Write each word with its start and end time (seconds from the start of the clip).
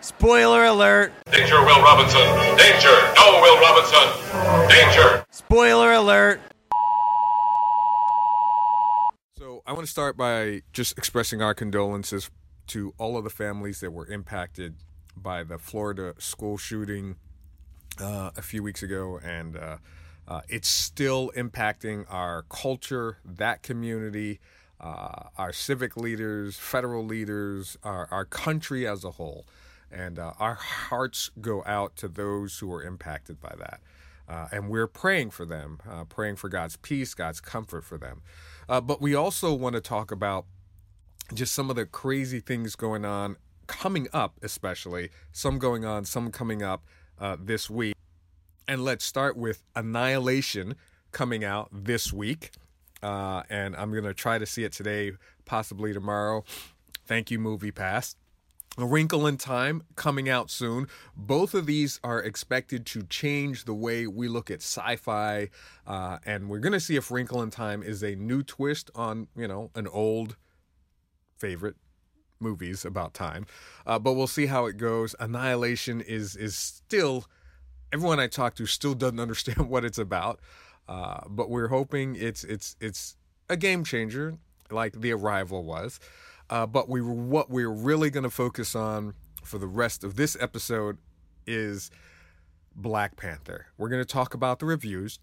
Spoiler 0.00 0.64
alert! 0.64 1.12
Danger, 1.32 1.56
Will 1.56 1.82
Robinson! 1.82 2.20
Danger! 2.56 2.94
No, 3.16 3.40
Will 3.42 3.60
Robinson! 3.60 4.68
Danger! 4.68 5.24
Spoiler 5.30 5.92
alert! 5.92 6.40
So 9.36 9.62
I 9.66 9.72
want 9.72 9.86
to 9.86 9.90
start 9.90 10.16
by 10.16 10.62
just 10.72 10.96
expressing 10.96 11.42
our 11.42 11.52
condolences 11.52 12.30
to 12.68 12.94
all 12.96 13.16
of 13.16 13.24
the 13.24 13.30
families 13.30 13.80
that 13.80 13.90
were 13.90 14.06
impacted 14.06 14.76
by 15.16 15.42
the 15.42 15.58
Florida 15.58 16.14
school 16.18 16.58
shooting 16.58 17.16
uh, 18.00 18.30
a 18.36 18.42
few 18.42 18.62
weeks 18.62 18.84
ago, 18.84 19.18
and 19.24 19.56
uh, 19.56 19.78
uh, 20.28 20.42
it's 20.48 20.68
still 20.68 21.32
impacting 21.36 22.04
our 22.08 22.42
culture, 22.42 23.18
that 23.24 23.64
community, 23.64 24.38
uh, 24.80 25.24
our 25.36 25.52
civic 25.52 25.96
leaders, 25.96 26.56
federal 26.56 27.04
leaders, 27.04 27.76
our, 27.82 28.06
our 28.12 28.24
country 28.24 28.86
as 28.86 29.02
a 29.02 29.10
whole. 29.10 29.44
And 29.90 30.18
uh, 30.18 30.32
our 30.38 30.54
hearts 30.54 31.30
go 31.40 31.62
out 31.66 31.96
to 31.96 32.08
those 32.08 32.58
who 32.58 32.72
are 32.72 32.82
impacted 32.82 33.40
by 33.40 33.54
that. 33.58 33.80
Uh, 34.28 34.46
and 34.52 34.68
we're 34.68 34.86
praying 34.86 35.30
for 35.30 35.46
them, 35.46 35.78
uh, 35.88 36.04
praying 36.04 36.36
for 36.36 36.48
God's 36.48 36.76
peace, 36.76 37.14
God's 37.14 37.40
comfort 37.40 37.84
for 37.84 37.96
them. 37.96 38.20
Uh, 38.68 38.80
but 38.80 39.00
we 39.00 39.14
also 39.14 39.54
want 39.54 39.74
to 39.74 39.80
talk 39.80 40.10
about 40.10 40.44
just 41.32 41.54
some 41.54 41.70
of 41.70 41.76
the 41.76 41.86
crazy 41.86 42.40
things 42.40 42.76
going 42.76 43.04
on, 43.04 43.36
coming 43.66 44.08
up, 44.12 44.34
especially 44.42 45.10
some 45.32 45.58
going 45.58 45.84
on, 45.84 46.04
some 46.04 46.30
coming 46.30 46.62
up 46.62 46.84
uh, 47.18 47.36
this 47.40 47.70
week. 47.70 47.94
And 48.66 48.84
let's 48.84 49.04
start 49.04 49.36
with 49.36 49.62
Annihilation 49.74 50.74
coming 51.10 51.42
out 51.42 51.68
this 51.72 52.12
week. 52.12 52.50
Uh, 53.02 53.44
and 53.48 53.74
I'm 53.76 53.92
going 53.92 54.04
to 54.04 54.14
try 54.14 54.38
to 54.38 54.46
see 54.46 54.64
it 54.64 54.72
today, 54.72 55.12
possibly 55.46 55.94
tomorrow. 55.94 56.44
Thank 57.06 57.30
you, 57.30 57.38
Movie 57.38 57.70
Pass. 57.70 58.14
A 58.78 58.86
Wrinkle 58.86 59.26
in 59.26 59.36
Time 59.36 59.82
coming 59.96 60.28
out 60.28 60.50
soon. 60.50 60.86
Both 61.16 61.52
of 61.52 61.66
these 61.66 61.98
are 62.04 62.22
expected 62.22 62.86
to 62.86 63.02
change 63.02 63.64
the 63.64 63.74
way 63.74 64.06
we 64.06 64.28
look 64.28 64.52
at 64.52 64.62
sci-fi, 64.62 65.50
uh, 65.84 66.18
and 66.24 66.48
we're 66.48 66.60
going 66.60 66.72
to 66.72 66.80
see 66.80 66.94
if 66.94 67.10
Wrinkle 67.10 67.42
in 67.42 67.50
Time 67.50 67.82
is 67.82 68.04
a 68.04 68.14
new 68.14 68.44
twist 68.44 68.88
on 68.94 69.26
you 69.36 69.48
know 69.48 69.72
an 69.74 69.88
old 69.88 70.36
favorite 71.36 71.74
movies 72.38 72.84
about 72.84 73.14
time. 73.14 73.46
Uh, 73.84 73.98
but 73.98 74.12
we'll 74.12 74.28
see 74.28 74.46
how 74.46 74.66
it 74.66 74.76
goes. 74.76 75.14
Annihilation 75.18 76.00
is 76.00 76.36
is 76.36 76.54
still 76.56 77.26
everyone 77.92 78.20
I 78.20 78.28
talk 78.28 78.54
to 78.56 78.66
still 78.66 78.94
doesn't 78.94 79.20
understand 79.26 79.68
what 79.68 79.84
it's 79.84 79.98
about. 79.98 80.38
Uh, 80.88 81.20
but 81.28 81.50
we're 81.50 81.68
hoping 81.68 82.14
it's 82.14 82.44
it's 82.44 82.76
it's 82.80 83.16
a 83.48 83.56
game 83.56 83.82
changer 83.82 84.38
like 84.70 85.00
The 85.00 85.12
Arrival 85.12 85.64
was. 85.64 85.98
Uh, 86.50 86.66
but 86.66 86.88
we 86.88 87.00
what 87.02 87.50
we're 87.50 87.70
really 87.70 88.10
going 88.10 88.24
to 88.24 88.30
focus 88.30 88.74
on 88.74 89.14
for 89.44 89.58
the 89.58 89.66
rest 89.66 90.04
of 90.04 90.16
this 90.16 90.36
episode 90.40 90.98
is 91.46 91.90
Black 92.74 93.16
Panther. 93.16 93.66
We're 93.76 93.88
going 93.88 94.02
to 94.02 94.12
talk 94.12 94.34
about 94.34 94.58
the 94.58 94.66
reviews. 94.66 95.18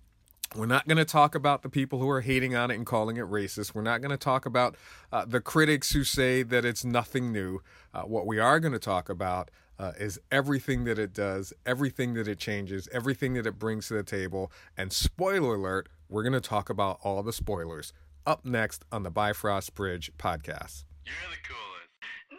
We're 0.56 0.66
not 0.68 0.88
going 0.88 0.98
to 0.98 1.06
talk 1.06 1.34
about 1.36 1.64
the 1.64 1.70
people 1.70 2.00
who 2.00 2.10
are 2.10 2.22
hating 2.22 2.56
on 2.56 2.70
it 2.70 2.76
and 2.76 2.86
calling 2.86 3.18
it 3.18 3.26
racist. 3.26 3.74
We're 3.74 3.82
not 3.82 4.02
going 4.02 4.12
to 4.12 4.18
talk 4.18 4.46
about 4.46 4.76
uh, 5.12 5.26
the 5.26 5.42
critics 5.42 5.92
who 5.92 6.04
say 6.04 6.44
that 6.44 6.64
it's 6.64 6.86
nothing 6.86 7.32
new. 7.32 7.62
Uh, 7.94 8.04
what 8.04 8.28
we 8.28 8.40
are 8.40 8.60
going 8.60 8.74
to 8.74 8.80
talk 8.80 9.10
about 9.10 9.50
uh, 9.80 9.94
is 10.00 10.20
everything 10.32 10.84
that 10.86 11.00
it 11.00 11.14
does, 11.14 11.52
everything 11.66 12.14
that 12.14 12.28
it 12.28 12.40
changes, 12.40 12.88
everything 12.94 13.34
that 13.34 13.48
it 13.48 13.58
brings 13.60 13.88
to 13.88 13.96
the 13.96 14.04
table. 14.04 14.52
And 14.78 14.94
spoiler 14.94 15.56
alert, 15.56 15.90
we're 16.10 16.24
going 16.24 16.34
to 16.34 16.42
talk 16.42 16.70
about 16.70 17.00
all 17.04 17.24
the 17.24 17.34
spoilers 17.34 17.92
up 18.26 18.46
next 18.46 18.86
on 18.92 19.04
the 19.04 19.12
Bifrost 19.12 19.74
Bridge 19.76 20.12
podcast. 20.18 20.84
You're 21.06 21.30
the 21.30 21.38
coolest. 21.48 21.94
No, 22.32 22.38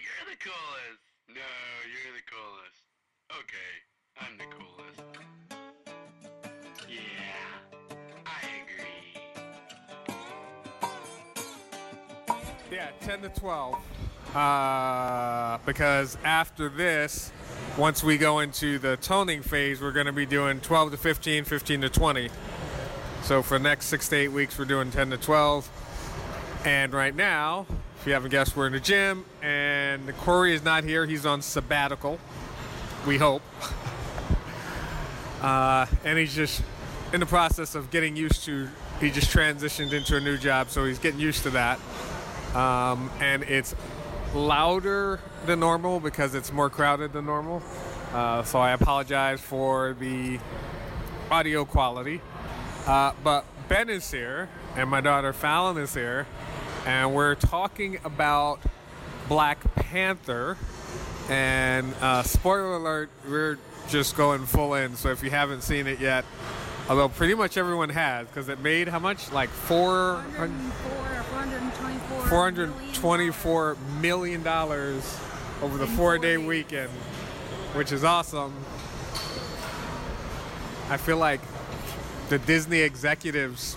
you're 0.00 0.24
the 0.30 0.38
coolest. 0.40 1.02
No, 1.28 1.52
you're 1.92 2.14
the 2.16 2.24
coolest. 2.32 2.88
Okay, 3.38 3.72
I'm 4.18 4.38
the 4.38 4.48
coolest. 4.56 5.02
Yeah, 6.88 7.50
I 8.24 8.48
agree. 8.62 9.12
Yeah, 12.70 12.88
10 13.02 13.20
to 13.22 13.28
12. 13.28 13.76
Uh, 14.34 15.58
because 15.66 16.16
after 16.24 16.70
this, 16.70 17.30
once 17.76 18.02
we 18.02 18.16
go 18.16 18.38
into 18.38 18.78
the 18.78 18.96
toning 18.96 19.42
phase, 19.42 19.82
we're 19.82 19.92
going 19.92 20.06
to 20.06 20.12
be 20.12 20.24
doing 20.24 20.60
12 20.60 20.92
to 20.92 20.96
15, 20.96 21.44
15 21.44 21.82
to 21.82 21.90
20. 21.90 22.30
So 23.22 23.42
for 23.42 23.58
the 23.58 23.64
next 23.64 23.86
six 23.86 24.08
to 24.08 24.16
eight 24.16 24.32
weeks, 24.32 24.58
we're 24.58 24.64
doing 24.64 24.90
10 24.90 25.10
to 25.10 25.18
12. 25.18 25.70
And 26.64 26.94
right 26.94 27.14
now, 27.14 27.66
if 28.02 28.08
you 28.08 28.14
haven't 28.14 28.32
guessed, 28.32 28.56
we're 28.56 28.66
in 28.66 28.72
the 28.72 28.80
gym, 28.80 29.24
and 29.42 30.08
the 30.08 30.12
Corey 30.12 30.52
is 30.54 30.64
not 30.64 30.82
here. 30.82 31.06
He's 31.06 31.24
on 31.24 31.40
sabbatical. 31.40 32.18
We 33.06 33.16
hope. 33.16 33.42
Uh, 35.40 35.86
and 36.04 36.16
he's 36.16 36.36
just 36.36 36.62
in 37.12 37.18
the 37.18 37.26
process 37.26 37.74
of 37.74 37.90
getting 37.90 38.14
used 38.14 38.44
to. 38.44 38.68
He 39.00 39.10
just 39.10 39.28
transitioned 39.28 39.92
into 39.92 40.16
a 40.16 40.20
new 40.20 40.38
job, 40.38 40.70
so 40.70 40.84
he's 40.84 41.00
getting 41.00 41.18
used 41.18 41.42
to 41.42 41.50
that. 41.50 41.80
Um, 42.54 43.10
and 43.18 43.42
it's 43.42 43.74
louder 44.34 45.18
than 45.44 45.58
normal 45.58 45.98
because 45.98 46.36
it's 46.36 46.52
more 46.52 46.70
crowded 46.70 47.12
than 47.12 47.26
normal. 47.26 47.60
Uh, 48.12 48.44
so 48.44 48.60
I 48.60 48.70
apologize 48.70 49.40
for 49.40 49.96
the 49.98 50.38
audio 51.28 51.64
quality. 51.64 52.20
Uh, 52.86 53.10
but 53.24 53.44
Ben 53.68 53.90
is 53.90 54.08
here, 54.08 54.48
and 54.76 54.88
my 54.88 55.00
daughter 55.00 55.32
Fallon 55.32 55.76
is 55.76 55.92
here, 55.92 56.28
and 56.86 57.14
we're 57.14 57.34
talking 57.34 57.98
about 58.04 58.60
Black 59.28 59.58
Panther. 59.74 60.56
And 61.28 61.94
uh, 62.00 62.22
spoiler 62.22 62.74
alert, 62.74 63.10
we're 63.28 63.58
just 63.88 64.16
going 64.16 64.44
full 64.46 64.74
in. 64.74 64.96
So 64.96 65.10
if 65.10 65.22
you 65.22 65.30
haven't 65.30 65.62
seen 65.62 65.86
it 65.86 66.00
yet, 66.00 66.24
although 66.88 67.08
pretty 67.08 67.34
much 67.34 67.56
everyone 67.56 67.90
has, 67.90 68.26
because 68.26 68.48
it 68.48 68.60
made 68.60 68.88
how 68.88 68.98
much? 68.98 69.30
Like 69.32 69.48
four. 69.48 70.24
424 70.36 72.22
424 72.28 73.76
million 74.00 74.42
dollars 74.42 75.18
over 75.62 75.78
the 75.78 75.86
four 75.86 76.18
day 76.18 76.36
weekend, 76.36 76.90
which 77.74 77.92
is 77.92 78.04
awesome. 78.04 78.52
I 80.90 80.96
feel 80.96 81.16
like 81.16 81.40
the 82.28 82.38
Disney 82.38 82.80
executives, 82.80 83.76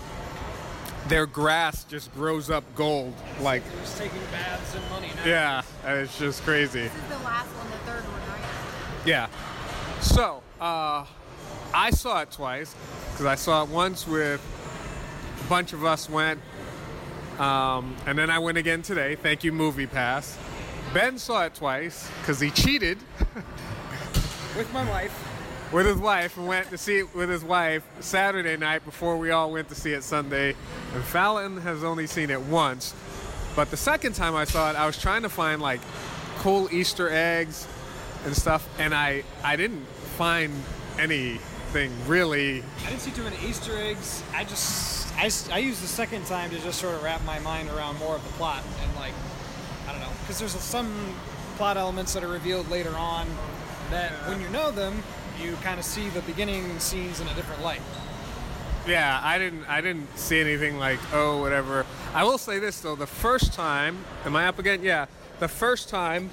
their 1.07 1.25
grass 1.25 1.83
just 1.83 2.13
grows 2.13 2.49
up 2.49 2.63
gold. 2.75 3.13
Like, 3.41 3.63
Just 3.81 3.97
taking 3.97 4.19
baths 4.31 4.75
and 4.75 4.89
money 4.89 5.09
now. 5.15 5.25
yeah, 5.25 5.61
it's 6.01 6.17
just 6.17 6.43
crazy. 6.43 6.81
This 6.83 6.93
is 6.93 7.01
the 7.09 7.23
last 7.23 7.47
one, 7.47 7.69
the 7.71 7.77
third 7.89 8.03
one, 8.03 8.19
right? 8.29 9.05
Yeah. 9.05 9.27
So, 10.01 10.41
uh, 10.59 11.05
I 11.73 11.89
saw 11.91 12.21
it 12.21 12.31
twice 12.31 12.75
because 13.11 13.25
I 13.25 13.35
saw 13.35 13.63
it 13.63 13.69
once 13.69 14.07
with 14.07 14.41
a 15.45 15.49
bunch 15.49 15.73
of 15.73 15.83
us 15.85 16.09
went, 16.09 16.39
um, 17.39 17.95
and 18.05 18.17
then 18.17 18.29
I 18.29 18.39
went 18.39 18.57
again 18.57 18.81
today. 18.81 19.15
Thank 19.15 19.43
you, 19.43 19.51
Movie 19.51 19.87
Pass. 19.87 20.37
Ben 20.93 21.17
saw 21.17 21.43
it 21.45 21.55
twice 21.55 22.09
because 22.21 22.39
he 22.39 22.49
cheated 22.51 22.97
With 24.57 24.71
my 24.71 24.87
wife. 24.89 25.11
With 25.75 25.85
his 25.85 25.97
wife 25.97 26.37
and 26.37 26.47
went 26.47 26.69
to 26.69 26.77
see 26.77 26.99
it 26.99 27.13
with 27.13 27.29
his 27.29 27.43
wife 27.43 27.83
Saturday 27.99 28.55
night 28.55 28.85
before 28.85 29.17
we 29.17 29.31
all 29.31 29.51
went 29.51 29.67
to 29.67 29.75
see 29.75 29.91
it 29.91 30.03
Sunday. 30.03 30.55
And 30.93 31.03
Fallon 31.03 31.57
has 31.57 31.83
only 31.83 32.07
seen 32.07 32.29
it 32.29 32.39
once. 32.43 32.95
But 33.57 33.71
the 33.71 33.77
second 33.77 34.13
time 34.13 34.35
I 34.35 34.45
saw 34.45 34.69
it, 34.69 34.77
I 34.77 34.85
was 34.85 34.97
trying 34.97 35.23
to 35.23 35.29
find 35.29 35.61
like 35.61 35.81
cool 36.37 36.69
Easter 36.71 37.09
eggs 37.09 37.67
and 38.23 38.33
stuff, 38.33 38.65
and 38.79 38.95
I 38.95 39.23
I 39.43 39.57
didn't 39.57 39.85
find 40.15 40.53
anything 40.97 41.91
really. 42.07 42.63
I 42.85 42.89
didn't 42.89 43.01
see 43.01 43.11
too 43.11 43.23
many 43.23 43.35
Easter 43.45 43.77
eggs. 43.77 44.23
I 44.33 44.45
just, 44.45 45.13
I, 45.17 45.29
I 45.53 45.57
used 45.57 45.83
the 45.83 45.87
second 45.87 46.25
time 46.25 46.51
to 46.51 46.59
just 46.61 46.79
sort 46.79 46.95
of 46.95 47.03
wrap 47.03 47.21
my 47.25 47.39
mind 47.39 47.67
around 47.69 47.99
more 47.99 48.15
of 48.15 48.23
the 48.23 48.31
plot 48.33 48.63
and 48.81 48.95
like, 48.95 49.13
I 49.89 49.91
don't 49.91 49.99
know, 49.99 50.13
because 50.21 50.39
there's 50.39 50.53
some 50.53 50.89
plot 51.57 51.75
elements 51.75 52.13
that 52.13 52.23
are 52.23 52.29
revealed 52.29 52.69
later 52.69 52.95
on 52.95 53.27
that 53.89 54.13
when 54.29 54.39
you 54.39 54.47
know 54.49 54.71
them, 54.71 55.03
you 55.41 55.55
kind 55.63 55.79
of 55.79 55.85
see 55.85 56.09
the 56.09 56.21
beginning 56.21 56.79
scenes 56.79 57.19
in 57.19 57.27
a 57.27 57.33
different 57.33 57.63
light. 57.63 57.81
Yeah, 58.87 59.19
I 59.23 59.37
didn't 59.39 59.65
I 59.65 59.81
didn't 59.81 60.15
see 60.17 60.39
anything 60.39 60.77
like 60.77 60.99
oh 61.13 61.41
whatever. 61.41 61.85
I 62.13 62.23
will 62.23 62.37
say 62.37 62.59
this 62.59 62.79
though, 62.81 62.95
the 62.95 63.07
first 63.07 63.53
time, 63.53 64.05
am 64.25 64.35
I 64.35 64.47
up 64.47 64.59
again? 64.59 64.83
Yeah, 64.83 65.07
the 65.39 65.47
first 65.47 65.89
time 65.89 66.29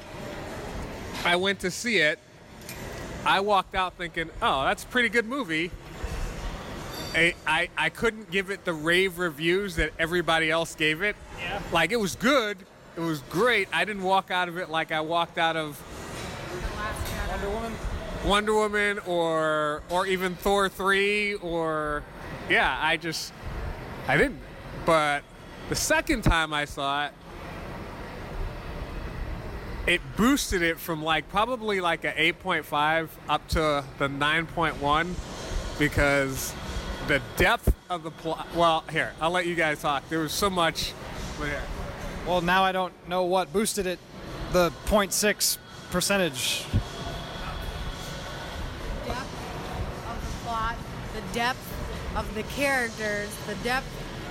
I 1.24 1.36
went 1.36 1.60
to 1.60 1.70
see 1.70 1.98
it, 1.98 2.18
I 3.24 3.40
walked 3.40 3.74
out 3.74 3.94
thinking, 3.94 4.30
oh, 4.42 4.64
that's 4.64 4.84
a 4.84 4.86
pretty 4.86 5.08
good 5.08 5.26
movie. 5.26 5.70
I, 7.14 7.34
I, 7.46 7.68
I 7.76 7.88
couldn't 7.90 8.30
give 8.30 8.50
it 8.50 8.64
the 8.64 8.72
rave 8.72 9.18
reviews 9.18 9.76
that 9.76 9.92
everybody 9.98 10.50
else 10.50 10.74
gave 10.74 11.02
it. 11.02 11.14
Yeah. 11.38 11.60
Like 11.70 11.92
it 11.92 12.00
was 12.00 12.16
good, 12.16 12.58
it 12.96 13.00
was 13.00 13.20
great. 13.22 13.68
I 13.72 13.84
didn't 13.84 14.02
walk 14.02 14.30
out 14.30 14.48
of 14.48 14.58
it 14.58 14.70
like 14.70 14.92
I 14.92 15.00
walked 15.00 15.38
out 15.38 15.56
of 15.56 15.80
The 16.50 16.76
last 16.76 17.12
Jedi. 17.12 17.28
Wonder 17.30 17.50
Woman. 17.50 17.72
Wonder 18.24 18.54
Woman 18.54 18.98
or 19.00 19.82
or 19.90 20.06
even 20.06 20.34
Thor 20.36 20.68
3 20.68 21.34
or 21.36 22.04
yeah, 22.48 22.78
I 22.80 22.96
just 22.96 23.32
I 24.06 24.16
didn't. 24.16 24.40
But 24.84 25.24
the 25.68 25.76
second 25.76 26.22
time 26.22 26.52
I 26.52 26.64
saw 26.64 27.06
it 27.06 27.12
it 29.86 30.00
boosted 30.16 30.62
it 30.62 30.78
from 30.78 31.02
like 31.02 31.28
probably 31.28 31.80
like 31.80 32.04
a 32.04 32.12
8.5 32.12 33.08
up 33.28 33.48
to 33.48 33.84
the 33.98 34.08
9.1 34.08 35.78
because 35.78 36.54
the 37.08 37.20
depth 37.36 37.74
of 37.90 38.04
the 38.04 38.10
plot. 38.10 38.46
Well, 38.54 38.84
here 38.90 39.12
I'll 39.20 39.30
let 39.30 39.46
you 39.46 39.54
guys 39.54 39.82
talk. 39.82 40.08
There 40.08 40.20
was 40.20 40.32
so 40.32 40.48
much. 40.48 40.92
Well, 42.26 42.40
now 42.40 42.62
I 42.62 42.70
don't 42.70 42.92
know 43.08 43.24
what 43.24 43.52
boosted 43.52 43.86
it. 43.86 43.98
The 44.52 44.70
0.6 44.86 45.58
percentage. 45.90 46.64
Depth 51.32 51.68
of 52.16 52.34
the 52.34 52.42
characters, 52.44 53.28
the 53.46 53.54
depth 53.64 53.86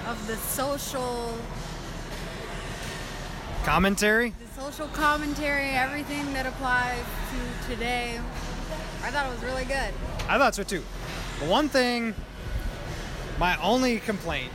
of 0.08 0.28
the 0.28 0.36
social, 0.36 1.38
Commentary? 3.64 4.34
the 4.40 4.62
social 4.62 4.88
commentary, 4.88 5.70
everything 5.70 6.34
that 6.34 6.46
applies 6.48 7.04
to 7.32 7.70
today. 7.70 8.20
I 9.04 9.12
thought 9.12 9.28
it 9.28 9.30
was 9.30 9.44
really 9.44 9.66
good. 9.66 9.94
I 10.28 10.38
thought 10.38 10.56
so 10.56 10.64
too. 10.64 10.84
The 11.40 11.46
one 11.46 11.70
thing, 11.70 12.16
my 13.40 13.60
only 13.62 14.00
complaint, 14.00 14.52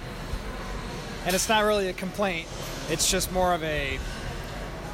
and 1.25 1.34
it's 1.34 1.49
not 1.49 1.64
really 1.64 1.88
a 1.88 1.92
complaint, 1.92 2.49
it's 2.90 3.10
just 3.10 3.32
more 3.32 3.54
of 3.54 3.62
a, 3.62 3.99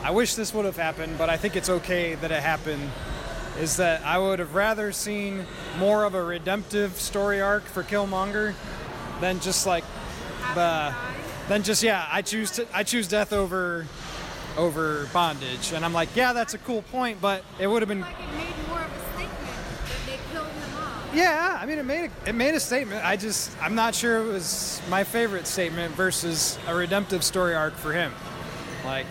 I 0.03 0.11
wish 0.11 0.35
this 0.35 0.53
would 0.55 0.65
have 0.65 0.77
happened, 0.77 1.17
but 1.19 1.31
I 1.31 1.37
think 1.37 1.57
it's 1.57 1.69
okay 1.69 2.15
that 2.17 2.31
it 2.31 2.43
happened, 2.43 2.91
is 3.59 3.77
that 3.77 4.05
I 4.05 4.19
would 4.19 4.39
have 4.39 4.55
rather 4.55 4.93
seen 4.93 5.45
more 5.79 6.05
of 6.05 6.15
a 6.15 6.23
redemptive 6.23 7.01
story 7.01 7.41
arc 7.41 7.65
for 7.65 7.83
Killmonger 7.83 8.55
than 9.21 9.41
just 9.41 9.67
like 9.67 9.85
the, 10.55 10.95
than 11.49 11.63
just 11.63 11.83
yeah, 11.83 12.07
I 12.11 12.23
choose 12.23 12.53
to, 12.53 12.67
I 12.75 12.83
choose 12.83 13.09
death 13.09 13.33
over, 13.33 13.87
over 14.57 15.07
bondage, 15.13 15.73
and 15.73 15.85
I'm 15.85 15.93
like, 15.93 16.15
yeah, 16.15 16.33
that's 16.33 16.55
a 16.55 16.59
cool 16.59 16.83
point, 16.83 17.21
but 17.21 17.45
it 17.59 17.67
would 17.67 17.83
have 17.83 17.89
been 17.89 18.01
Like 18.01 18.15
it 18.19 18.37
made 18.37 18.69
more 18.69 18.81
of 18.81 18.91
a 18.91 19.15
statement 19.15 19.39
that 19.85 20.07
they 20.07 20.19
killed 20.33 20.47
him 20.47 20.79
off. 20.79 21.15
Yeah, 21.15 21.59
I 21.61 21.67
mean 21.67 21.79
it 21.79 21.85
made 21.85 22.11
a, 22.11 22.29
it 22.29 22.35
made 22.35 22.55
a 22.55 22.61
statement. 22.61 23.05
I 23.05 23.17
just 23.17 23.51
I'm 23.63 23.75
not 23.75 23.95
sure 23.95 24.19
it 24.19 24.27
was 24.27 24.81
my 24.89 25.05
favorite 25.05 25.47
statement 25.47 25.95
versus 25.95 26.59
a 26.67 26.75
redemptive 26.75 27.23
story 27.23 27.55
arc 27.55 27.75
for 27.75 27.93
him. 27.93 28.13
Like 28.85 29.07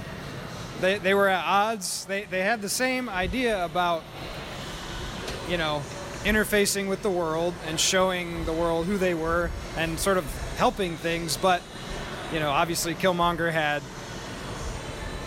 they 0.81 0.97
they 0.97 1.13
were 1.13 1.29
at 1.29 1.43
odds. 1.45 2.05
They 2.05 2.25
they 2.25 2.41
had 2.41 2.61
the 2.61 2.69
same 2.69 3.07
idea 3.07 3.63
about 3.63 4.03
you 5.47 5.57
know 5.57 5.81
interfacing 6.23 6.89
with 6.89 7.01
the 7.01 7.09
world 7.09 7.53
and 7.67 7.79
showing 7.79 8.45
the 8.45 8.53
world 8.53 8.85
who 8.85 8.97
they 8.97 9.13
were 9.13 9.49
and 9.77 9.99
sort 9.99 10.17
of 10.17 10.25
helping 10.57 10.97
things, 10.97 11.37
but 11.37 11.61
you 12.33 12.39
know 12.39 12.49
obviously 12.49 12.93
Killmonger 12.95 13.51
had 13.51 13.81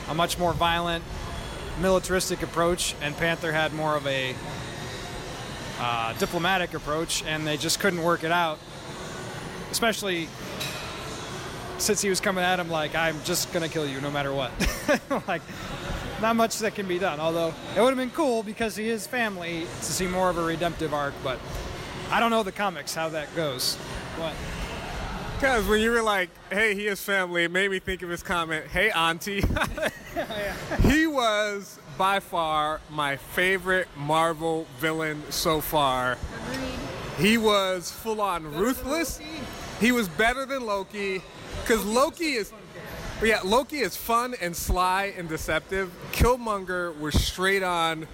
a 0.09 0.15
much 0.15 0.39
more 0.39 0.53
violent 0.53 1.03
militaristic 1.81 2.43
approach 2.43 2.95
and 3.01 3.17
Panther 3.17 3.51
had 3.51 3.73
more 3.73 3.97
of 3.97 4.07
a 4.07 4.35
uh, 5.81 6.13
diplomatic 6.15 6.75
approach, 6.75 7.25
and 7.25 7.47
they 7.47 7.57
just 7.57 7.81
couldn't 7.81 8.03
work 8.03 8.25
it 8.25 8.33
out. 8.33 8.59
Especially 9.71 10.29
since 11.79 12.01
he 12.01 12.09
was 12.09 12.21
coming 12.21 12.45
at 12.45 12.59
him 12.59 12.71
like, 12.71 12.95
"I'm 12.95 13.23
just 13.25 13.53
gonna 13.53 13.69
kill 13.69 13.87
you 13.87 14.01
no 14.01 14.11
matter 14.11 14.33
what." 14.33 14.53
like, 15.29 15.43
not 16.21 16.37
much 16.37 16.59
that 16.61 16.75
can 16.75 16.87
be 16.87 16.99
done. 16.99 17.21
Although 17.21 17.55
it 17.77 17.81
would 17.81 17.89
have 17.89 17.97
been 17.97 18.11
cool 18.11 18.43
because 18.43 18.77
he 18.77 18.89
is 18.89 19.07
family 19.07 19.67
to 19.81 19.85
see 19.85 20.07
more 20.07 20.31
of 20.31 20.39
a 20.39 20.45
redemptive 20.45 20.95
arc. 20.95 21.15
But 21.23 21.39
I 22.11 22.21
don't 22.21 22.31
know 22.31 22.43
the 22.43 22.53
comics 22.53 22.95
how 22.95 23.09
that 23.11 23.35
goes. 23.35 23.77
What? 24.17 24.35
Because 25.35 25.67
when 25.67 25.81
you 25.81 25.91
were 25.91 26.03
like, 26.03 26.31
hey, 26.51 26.75
he 26.75 26.87
is 26.87 27.03
family, 27.03 27.45
it 27.45 27.51
made 27.51 27.71
me 27.71 27.79
think 27.79 28.03
of 28.03 28.09
his 28.09 28.23
comment, 28.23 28.67
hey, 28.67 28.91
auntie. 28.93 29.43
he 30.83 31.07
was 31.07 31.79
by 31.99 32.21
far 32.21 32.81
my 32.89 33.17
favorite 33.17 33.89
Marvel 33.97 34.67
villain 34.79 35.23
so 35.31 35.61
far. 35.61 36.17
Agreed. 36.53 36.75
He 37.19 37.39
was 37.39 37.91
full 37.91 38.21
on 38.21 38.55
ruthless. 38.55 39.21
He 39.81 39.93
was 39.93 40.09
better 40.09 40.47
than 40.47 40.67
Loki. 40.67 41.23
Because 41.63 41.85
Loki 41.85 42.35
is. 42.35 42.53
Yeah, 43.23 43.41
Loki 43.45 43.79
is 43.79 43.97
fun 43.97 44.35
and 44.41 44.55
sly 44.57 45.15
and 45.17 45.29
deceptive. 45.29 45.91
Killmonger 46.13 46.99
was 46.99 47.15
straight 47.15 47.63
on 47.63 48.07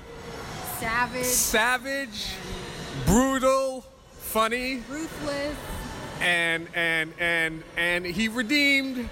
Savage, 0.78 1.24
savage, 1.24 2.26
brutal, 3.06 3.84
funny, 4.18 4.82
ruthless. 4.88 5.56
and 6.20 6.68
and 6.74 7.12
and 7.18 7.62
and 7.76 8.04
he 8.06 8.28
redeemed 8.28 9.08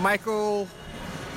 Michael 0.00 0.68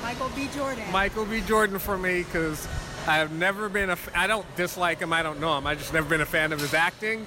Michael 0.02 0.30
B. 0.36 0.48
Jordan. 0.54 0.84
Michael 0.92 1.24
B. 1.24 1.40
Jordan 1.40 1.78
for 1.78 1.96
me 1.96 2.22
because 2.22 2.66
I've 3.06 3.32
never 3.32 3.68
been 3.68 3.88
a. 3.88 3.92
f- 3.94 4.10
I 4.14 4.26
don't 4.26 4.46
dislike 4.56 4.98
him. 5.00 5.12
I 5.12 5.22
don't 5.22 5.40
know 5.40 5.56
him. 5.56 5.66
I 5.66 5.74
just 5.74 5.92
never 5.92 6.08
been 6.08 6.20
a 6.20 6.26
fan 6.26 6.52
of 6.52 6.60
his 6.60 6.74
acting. 6.74 7.26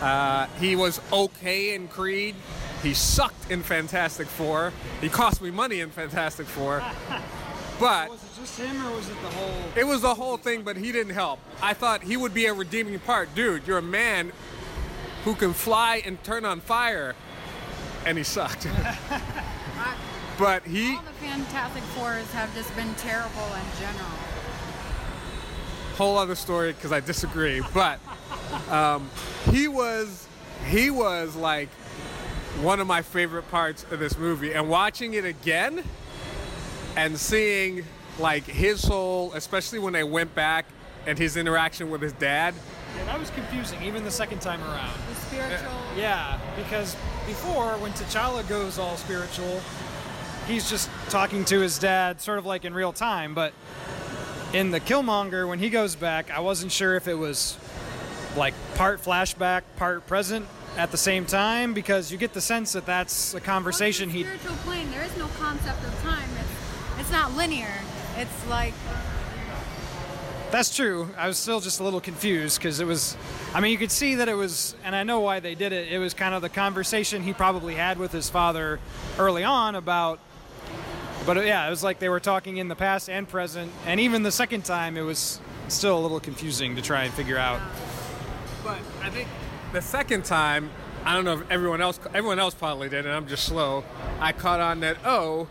Uh, 0.00 0.46
he 0.60 0.74
was 0.76 1.00
okay 1.12 1.74
in 1.74 1.86
Creed. 1.88 2.34
He 2.82 2.94
sucked 2.94 3.50
in 3.50 3.62
Fantastic 3.62 4.26
Four. 4.26 4.72
He 5.00 5.08
cost 5.08 5.40
me 5.40 5.50
money 5.50 5.80
in 5.80 5.90
Fantastic 5.90 6.46
Four. 6.46 6.82
But 7.78 8.10
Was 8.10 8.22
it 8.22 8.40
just 8.40 8.58
him, 8.58 8.86
or 8.86 8.96
was 8.96 9.08
it 9.08 9.20
the 9.22 9.28
whole? 9.28 9.54
it 9.76 9.84
was 9.86 10.02
the 10.02 10.14
whole 10.14 10.36
thing, 10.36 10.62
but 10.62 10.76
he 10.76 10.92
didn't 10.92 11.14
help. 11.14 11.40
I 11.62 11.74
thought 11.74 12.02
he 12.02 12.16
would 12.16 12.34
be 12.34 12.46
a 12.46 12.54
redeeming 12.54 12.98
part. 13.00 13.34
Dude, 13.34 13.66
you're 13.66 13.78
a 13.78 13.82
man 13.82 14.32
who 15.24 15.34
can 15.34 15.52
fly 15.52 16.02
and 16.04 16.22
turn 16.24 16.44
on 16.44 16.60
fire, 16.60 17.14
and 18.04 18.18
he 18.18 18.24
sucked. 18.24 18.66
But 20.38 20.64
he, 20.64 20.96
all 20.96 21.02
the 21.02 21.10
Fantastic 21.26 21.82
Fours 21.94 22.28
have 22.32 22.52
just 22.54 22.74
been 22.74 22.92
terrible 22.94 23.44
in 23.54 23.78
general. 23.78 24.10
whole 25.96 26.16
other 26.16 26.34
story 26.34 26.72
because 26.72 26.90
I 26.90 27.00
disagree. 27.00 27.60
But 27.74 28.00
um, 28.70 29.10
he 29.50 29.68
was, 29.68 30.26
he 30.68 30.90
was 30.90 31.36
like 31.36 31.68
one 32.60 32.80
of 32.80 32.86
my 32.86 33.02
favorite 33.02 33.50
parts 33.50 33.84
of 33.90 33.98
this 33.98 34.18
movie. 34.18 34.52
And 34.52 34.68
watching 34.68 35.14
it 35.14 35.24
again 35.24 35.82
and 36.96 37.18
seeing 37.18 37.84
like 38.18 38.44
his 38.44 38.84
whole, 38.84 39.32
especially 39.32 39.78
when 39.78 39.92
they 39.92 40.04
went 40.04 40.34
back 40.34 40.66
and 41.06 41.18
his 41.18 41.36
interaction 41.36 41.90
with 41.90 42.02
his 42.02 42.12
dad. 42.12 42.54
Yeah, 42.96 43.04
that 43.06 43.18
was 43.18 43.30
confusing, 43.30 43.82
even 43.82 44.04
the 44.04 44.10
second 44.10 44.40
time 44.40 44.62
around. 44.62 44.94
The 45.08 45.14
spiritual. 45.14 45.70
Uh, 45.70 45.96
yeah, 45.96 46.38
because 46.56 46.94
before, 47.26 47.72
when 47.78 47.92
T'Challa 47.92 48.46
goes 48.48 48.78
all 48.78 48.96
spiritual, 48.96 49.60
he's 50.46 50.68
just 50.68 50.90
talking 51.08 51.44
to 51.46 51.60
his 51.60 51.78
dad, 51.78 52.20
sort 52.20 52.38
of 52.38 52.44
like 52.44 52.64
in 52.64 52.74
real 52.74 52.92
time. 52.92 53.34
But 53.34 53.54
in 54.52 54.70
the 54.70 54.80
Killmonger, 54.80 55.48
when 55.48 55.58
he 55.58 55.70
goes 55.70 55.96
back, 55.96 56.30
I 56.30 56.40
wasn't 56.40 56.70
sure 56.70 56.94
if 56.94 57.08
it 57.08 57.14
was 57.14 57.56
like 58.36 58.54
part 58.74 59.02
flashback, 59.02 59.62
part 59.76 60.06
present 60.06 60.46
at 60.76 60.90
the 60.90 60.96
same 60.96 61.26
time, 61.26 61.74
because 61.74 62.10
you 62.10 62.18
get 62.18 62.32
the 62.32 62.40
sense 62.40 62.72
that 62.72 62.86
that's 62.86 63.34
a 63.34 63.40
conversation 63.40 64.08
Well, 64.08 64.16
he. 64.16 64.22
it's 64.22 64.34
a 64.34 64.38
spiritual 64.38 64.64
plane. 64.64 64.90
There 64.90 65.02
is 65.04 65.16
no 65.16 65.28
concept 65.38 65.84
of 65.84 66.02
time. 66.02 66.28
It's, 66.40 67.00
it's 67.00 67.12
not 67.12 67.32
linear. 67.36 67.72
It's 68.16 68.46
like 68.48 68.74
That's 70.50 70.74
true. 70.74 71.08
I 71.16 71.28
was 71.28 71.38
still 71.38 71.60
just 71.60 71.80
a 71.80 71.82
little 71.84 72.00
confused 72.00 72.58
because 72.58 72.80
it 72.80 72.86
was. 72.86 73.16
I 73.54 73.60
mean, 73.60 73.72
you 73.72 73.78
could 73.78 73.90
see 73.90 74.16
that 74.16 74.28
it 74.28 74.34
was, 74.34 74.74
and 74.84 74.94
I 74.94 75.02
know 75.02 75.20
why 75.20 75.40
they 75.40 75.54
did 75.54 75.72
it. 75.72 75.90
It 75.92 75.98
was 75.98 76.12
kind 76.14 76.34
of 76.34 76.42
the 76.42 76.48
conversation 76.50 77.22
he 77.22 77.32
probably 77.32 77.74
had 77.74 77.98
with 77.98 78.12
his 78.12 78.28
father 78.28 78.78
early 79.18 79.44
on 79.44 79.74
about. 79.74 80.20
But 81.24 81.38
uh, 81.38 81.40
yeah, 81.42 81.66
it 81.66 81.70
was 81.70 81.82
like 81.82 81.98
they 82.00 82.08
were 82.08 82.20
talking 82.20 82.56
in 82.58 82.68
the 82.68 82.74
past 82.76 83.08
and 83.08 83.28
present, 83.28 83.72
and 83.86 83.98
even 84.00 84.22
the 84.24 84.32
second 84.32 84.64
time, 84.64 84.96
it 84.96 85.02
was 85.02 85.40
still 85.68 85.98
a 85.98 86.00
little 86.00 86.20
confusing 86.20 86.76
to 86.76 86.82
try 86.82 87.04
and 87.04 87.14
figure 87.14 87.38
out. 87.38 87.60
But 88.64 88.78
I 89.02 89.08
think 89.10 89.28
the 89.72 89.82
second 89.82 90.24
time, 90.24 90.70
I 91.04 91.14
don't 91.14 91.24
know 91.24 91.34
if 91.34 91.50
everyone 91.50 91.80
else, 91.80 91.98
everyone 92.14 92.38
else 92.38 92.54
probably 92.54 92.88
did, 92.88 93.06
and 93.06 93.14
I'm 93.14 93.26
just 93.26 93.44
slow. 93.44 93.84
I 94.20 94.32
caught 94.32 94.60
on 94.60 94.80
that. 94.80 94.98
Oh, 95.04 95.48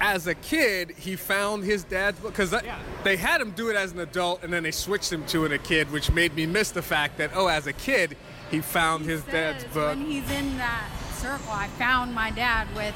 as 0.00 0.26
a 0.28 0.34
kid, 0.34 0.92
he 0.96 1.16
found 1.16 1.64
his 1.64 1.82
dad's 1.82 2.20
book 2.20 2.32
because 2.32 2.52
Yeah. 2.52 2.78
they 3.02 3.16
had 3.16 3.40
him 3.40 3.50
do 3.50 3.68
it 3.68 3.76
as 3.76 3.92
an 3.92 3.98
adult, 3.98 4.44
and 4.44 4.52
then 4.52 4.62
they 4.62 4.70
switched 4.70 5.12
him 5.12 5.24
to 5.26 5.44
it 5.44 5.52
a 5.52 5.58
kid, 5.58 5.90
which 5.90 6.12
made 6.12 6.34
me 6.36 6.46
miss 6.46 6.70
the 6.70 6.82
fact 6.82 7.18
that 7.18 7.30
oh, 7.34 7.48
as 7.48 7.66
a 7.66 7.72
kid, 7.72 8.16
he 8.50 8.60
found 8.60 9.04
his 9.04 9.22
dad's 9.24 9.64
book. 9.64 9.96
when 9.96 10.06
he's 10.06 10.30
in 10.30 10.56
that 10.58 10.88
circle. 11.14 11.50
I 11.52 11.66
found 11.78 12.14
my 12.14 12.30
dad 12.30 12.68
with 12.76 12.94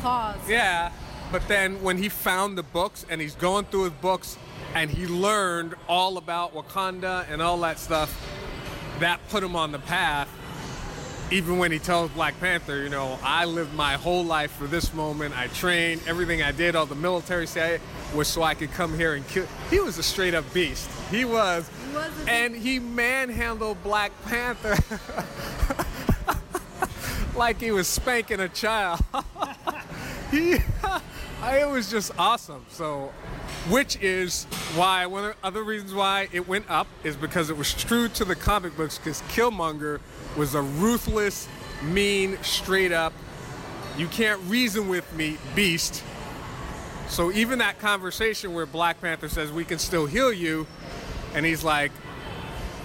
claws. 0.00 0.36
Yeah, 0.48 0.92
but 1.30 1.46
then 1.46 1.82
when 1.82 1.98
he 1.98 2.08
found 2.08 2.56
the 2.56 2.62
books 2.62 3.04
and 3.10 3.20
he's 3.20 3.34
going 3.34 3.66
through 3.66 3.84
his 3.84 3.92
books 3.92 4.38
and 4.74 4.90
he 4.90 5.06
learned 5.06 5.74
all 5.88 6.16
about 6.16 6.54
Wakanda 6.54 7.26
and 7.30 7.42
all 7.42 7.58
that 7.60 7.78
stuff, 7.78 8.10
that 9.00 9.20
put 9.28 9.42
him 9.42 9.56
on 9.56 9.72
the 9.72 9.78
path. 9.78 10.28
Even 11.30 11.58
when 11.58 11.72
he 11.72 11.78
tells 11.78 12.10
Black 12.10 12.38
Panther, 12.38 12.82
you 12.82 12.90
know, 12.90 13.18
I 13.22 13.46
lived 13.46 13.74
my 13.74 13.94
whole 13.94 14.24
life 14.24 14.52
for 14.52 14.66
this 14.66 14.92
moment. 14.92 15.36
I 15.36 15.48
trained, 15.48 16.02
everything 16.06 16.42
I 16.42 16.52
did, 16.52 16.76
all 16.76 16.86
the 16.86 16.94
military 16.94 17.46
say 17.46 17.80
was 18.14 18.28
so 18.28 18.42
I 18.42 18.54
could 18.54 18.70
come 18.72 18.96
here 18.96 19.14
and 19.14 19.26
kill. 19.26 19.46
He 19.70 19.80
was 19.80 19.98
a 19.98 20.02
straight 20.02 20.34
up 20.34 20.44
beast. 20.52 20.88
He 21.10 21.24
was. 21.24 21.68
He 21.88 21.96
was 21.96 22.12
and 22.28 22.54
he 22.54 22.78
manhandled 22.78 23.82
Black 23.82 24.12
Panther 24.26 24.76
like 27.34 27.60
he 27.60 27.70
was 27.70 27.88
spanking 27.88 28.40
a 28.40 28.48
child. 28.48 29.00
he, 30.30 30.56
it 31.52 31.68
was 31.68 31.90
just 31.90 32.12
awesome. 32.18 32.64
So, 32.68 33.12
which 33.68 33.96
is 34.00 34.44
why 34.74 35.06
one 35.06 35.24
of 35.24 35.36
the 35.40 35.46
other 35.46 35.62
reasons 35.62 35.94
why 35.94 36.28
it 36.32 36.46
went 36.46 36.70
up 36.70 36.86
is 37.02 37.16
because 37.16 37.50
it 37.50 37.56
was 37.56 37.74
true 37.74 38.08
to 38.08 38.24
the 38.24 38.34
comic 38.34 38.76
books. 38.76 38.98
Because 38.98 39.22
Killmonger 39.22 40.00
was 40.36 40.54
a 40.54 40.62
ruthless, 40.62 41.48
mean, 41.82 42.38
straight 42.42 42.92
up, 42.92 43.12
you 43.96 44.06
can't 44.08 44.40
reason 44.42 44.88
with 44.88 45.12
me 45.14 45.38
beast. 45.54 46.02
So 47.08 47.30
even 47.32 47.58
that 47.58 47.78
conversation 47.78 48.54
where 48.54 48.66
Black 48.66 49.00
Panther 49.00 49.28
says 49.28 49.52
we 49.52 49.64
can 49.64 49.78
still 49.78 50.06
heal 50.06 50.32
you, 50.32 50.66
and 51.34 51.44
he's 51.44 51.62
like, 51.62 51.92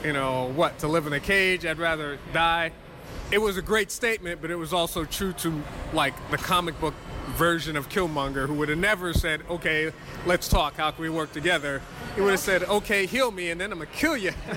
you 0.04 0.14
know, 0.14 0.52
what 0.56 0.80
to 0.80 0.88
live 0.88 1.08
in 1.08 1.14
a 1.14 1.20
cage? 1.20 1.66
I'd 1.66 1.80
rather 1.80 2.20
die. 2.34 2.72
It 3.32 3.38
was 3.38 3.58
a 3.58 3.62
great 3.62 3.92
statement, 3.92 4.42
but 4.42 4.50
it 4.52 4.56
was 4.56 4.74
also 4.74 5.06
true 5.06 5.34
to 5.34 5.62
like 5.94 6.14
the 6.32 6.38
comic 6.38 6.80
book 6.80 6.94
version 7.38 7.76
of 7.78 7.90
Killmonger, 7.90 8.48
who 8.48 8.54
would 8.56 8.70
have 8.70 8.78
never 8.78 9.14
said, 9.14 9.42
"Okay, 9.50 9.92
let's 10.26 10.48
talk. 10.48 10.76
How 10.78 10.92
can 10.92 11.02
we 11.02 11.10
work 11.10 11.32
together?" 11.32 11.82
He 12.16 12.22
would 12.22 12.32
have 12.32 12.40
said, 12.40 12.64
"Okay, 12.64 13.06
heal 13.06 13.32
me, 13.32 13.50
and 13.52 13.60
then 13.60 13.72
I'm 13.72 13.78
gonna 13.80 13.90
kill 13.92 14.18
you." 14.18 14.32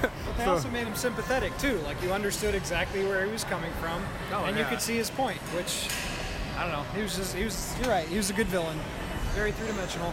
but 0.00 0.10
They 0.38 0.44
So- 0.44 0.52
also 0.52 0.68
made 0.70 0.86
him 0.86 0.94
sympathetic 0.94 1.56
too. 1.58 1.78
Like 1.84 2.02
you 2.02 2.12
understood 2.12 2.54
exactly 2.54 3.04
where 3.04 3.24
he 3.24 3.32
was 3.32 3.44
coming 3.44 3.72
from, 3.80 4.02
Oh, 4.32 4.44
and 4.44 4.56
you 4.58 4.64
could 4.64 4.80
see 4.80 4.96
his 4.96 5.10
point. 5.10 5.38
Which 5.54 5.88
I 6.58 6.62
don't 6.62 6.72
know. 6.72 6.84
He 6.94 7.02
was 7.02 7.16
just 7.16 7.34
he 7.34 7.44
was. 7.44 7.74
You're 7.80 7.90
right. 7.90 8.06
He 8.08 8.16
was 8.16 8.30
a 8.30 8.34
good 8.34 8.48
villain. 8.48 8.78
Very 9.34 9.52
three 9.52 9.66
dimensional. 9.68 10.12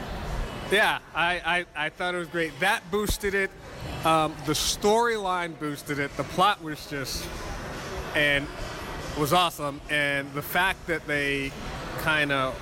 Yeah, 0.72 1.00
I, 1.16 1.66
I, 1.76 1.86
I 1.86 1.90
thought 1.90 2.14
it 2.14 2.20
was 2.20 2.28
great. 2.28 2.58
That 2.60 2.84
boosted 2.92 3.34
it. 3.34 3.50
Um, 4.06 4.36
the 4.46 4.54
storyline 4.54 5.58
boosted 5.60 5.98
it. 5.98 6.16
The 6.16 6.24
plot 6.24 6.62
was 6.64 6.86
just 6.86 7.28
and 8.16 8.46
was 9.18 9.34
awesome. 9.34 9.82
And 9.90 10.32
the 10.34 10.44
fact 10.44 10.86
that 10.88 11.08
they 11.08 11.52
kind 12.00 12.32
of 12.32 12.56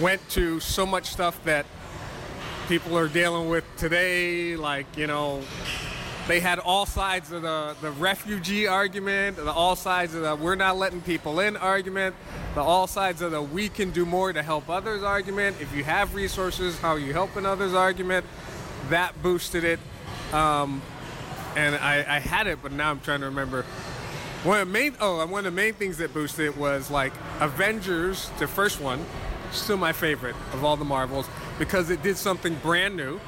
went 0.00 0.26
to 0.30 0.60
so 0.60 0.86
much 0.86 1.06
stuff 1.06 1.42
that 1.44 1.66
people 2.68 2.96
are 2.96 3.08
dealing 3.08 3.48
with 3.48 3.64
today, 3.76 4.56
like 4.56 4.86
you 4.96 5.06
know, 5.06 5.42
they 6.28 6.38
had 6.38 6.58
all 6.60 6.86
sides 6.86 7.32
of 7.32 7.42
the, 7.42 7.74
the 7.80 7.90
refugee 7.92 8.66
argument, 8.66 9.36
the 9.36 9.50
all 9.50 9.74
sides 9.74 10.14
of 10.14 10.22
the 10.22 10.36
we're 10.36 10.54
not 10.54 10.76
letting 10.76 11.00
people 11.00 11.40
in 11.40 11.56
argument, 11.56 12.14
the 12.54 12.60
all 12.60 12.86
sides 12.86 13.22
of 13.22 13.32
the 13.32 13.42
we 13.42 13.68
can 13.68 13.90
do 13.90 14.06
more 14.06 14.32
to 14.32 14.42
help 14.42 14.70
others 14.70 15.02
argument. 15.02 15.56
If 15.60 15.74
you 15.74 15.82
have 15.84 16.14
resources, 16.14 16.78
how 16.78 16.90
are 16.90 16.98
you 16.98 17.12
helping 17.12 17.46
others 17.46 17.74
argument? 17.74 18.24
That 18.90 19.20
boosted 19.22 19.64
it. 19.64 19.80
Um, 20.32 20.82
and 21.56 21.74
I, 21.74 21.96
I 21.98 22.18
had 22.20 22.46
it, 22.46 22.60
but 22.62 22.70
now 22.70 22.90
I'm 22.90 23.00
trying 23.00 23.20
to 23.20 23.26
remember. 23.26 23.64
One 24.42 24.58
of 24.58 24.68
the 24.68 24.72
main 24.72 24.96
oh, 25.00 25.20
and 25.20 25.30
one 25.30 25.40
of 25.40 25.52
the 25.52 25.56
main 25.56 25.74
things 25.74 25.98
that 25.98 26.14
boosted 26.14 26.46
it 26.46 26.56
was 26.56 26.90
like 26.90 27.12
Avengers, 27.40 28.30
the 28.38 28.46
first 28.46 28.80
one, 28.80 29.04
still 29.52 29.76
my 29.76 29.92
favorite 29.92 30.34
of 30.54 30.64
all 30.64 30.78
the 30.78 30.84
Marvels 30.84 31.28
because 31.58 31.90
it 31.90 32.02
did 32.02 32.16
something 32.16 32.54
brand 32.56 32.96
new. 32.96 33.20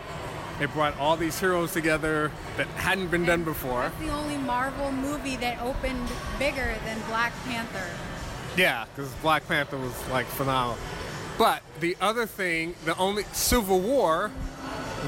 It 0.59 0.73
brought 0.73 0.97
all 0.99 1.19
these 1.19 1.39
heroes 1.39 1.73
together 1.73 2.31
that 2.57 2.67
hadn't 2.69 3.11
been 3.11 3.27
done 3.27 3.45
before. 3.45 3.83
That's 3.83 3.99
the 4.01 4.09
only 4.09 4.39
Marvel 4.39 4.91
movie 4.91 5.37
that 5.37 5.61
opened 5.61 6.09
bigger 6.39 6.75
than 6.87 6.99
Black 7.09 7.35
Panther. 7.45 7.91
Yeah, 8.57 8.87
because 8.95 9.13
Black 9.17 9.47
Panther 9.47 9.77
was 9.77 10.09
like 10.09 10.25
phenomenal. 10.27 10.79
But 11.37 11.63
the 11.81 11.95
other 12.01 12.25
thing, 12.25 12.75
the 12.87 12.97
only 12.97 13.25
Civil 13.33 13.81
War 13.81 14.31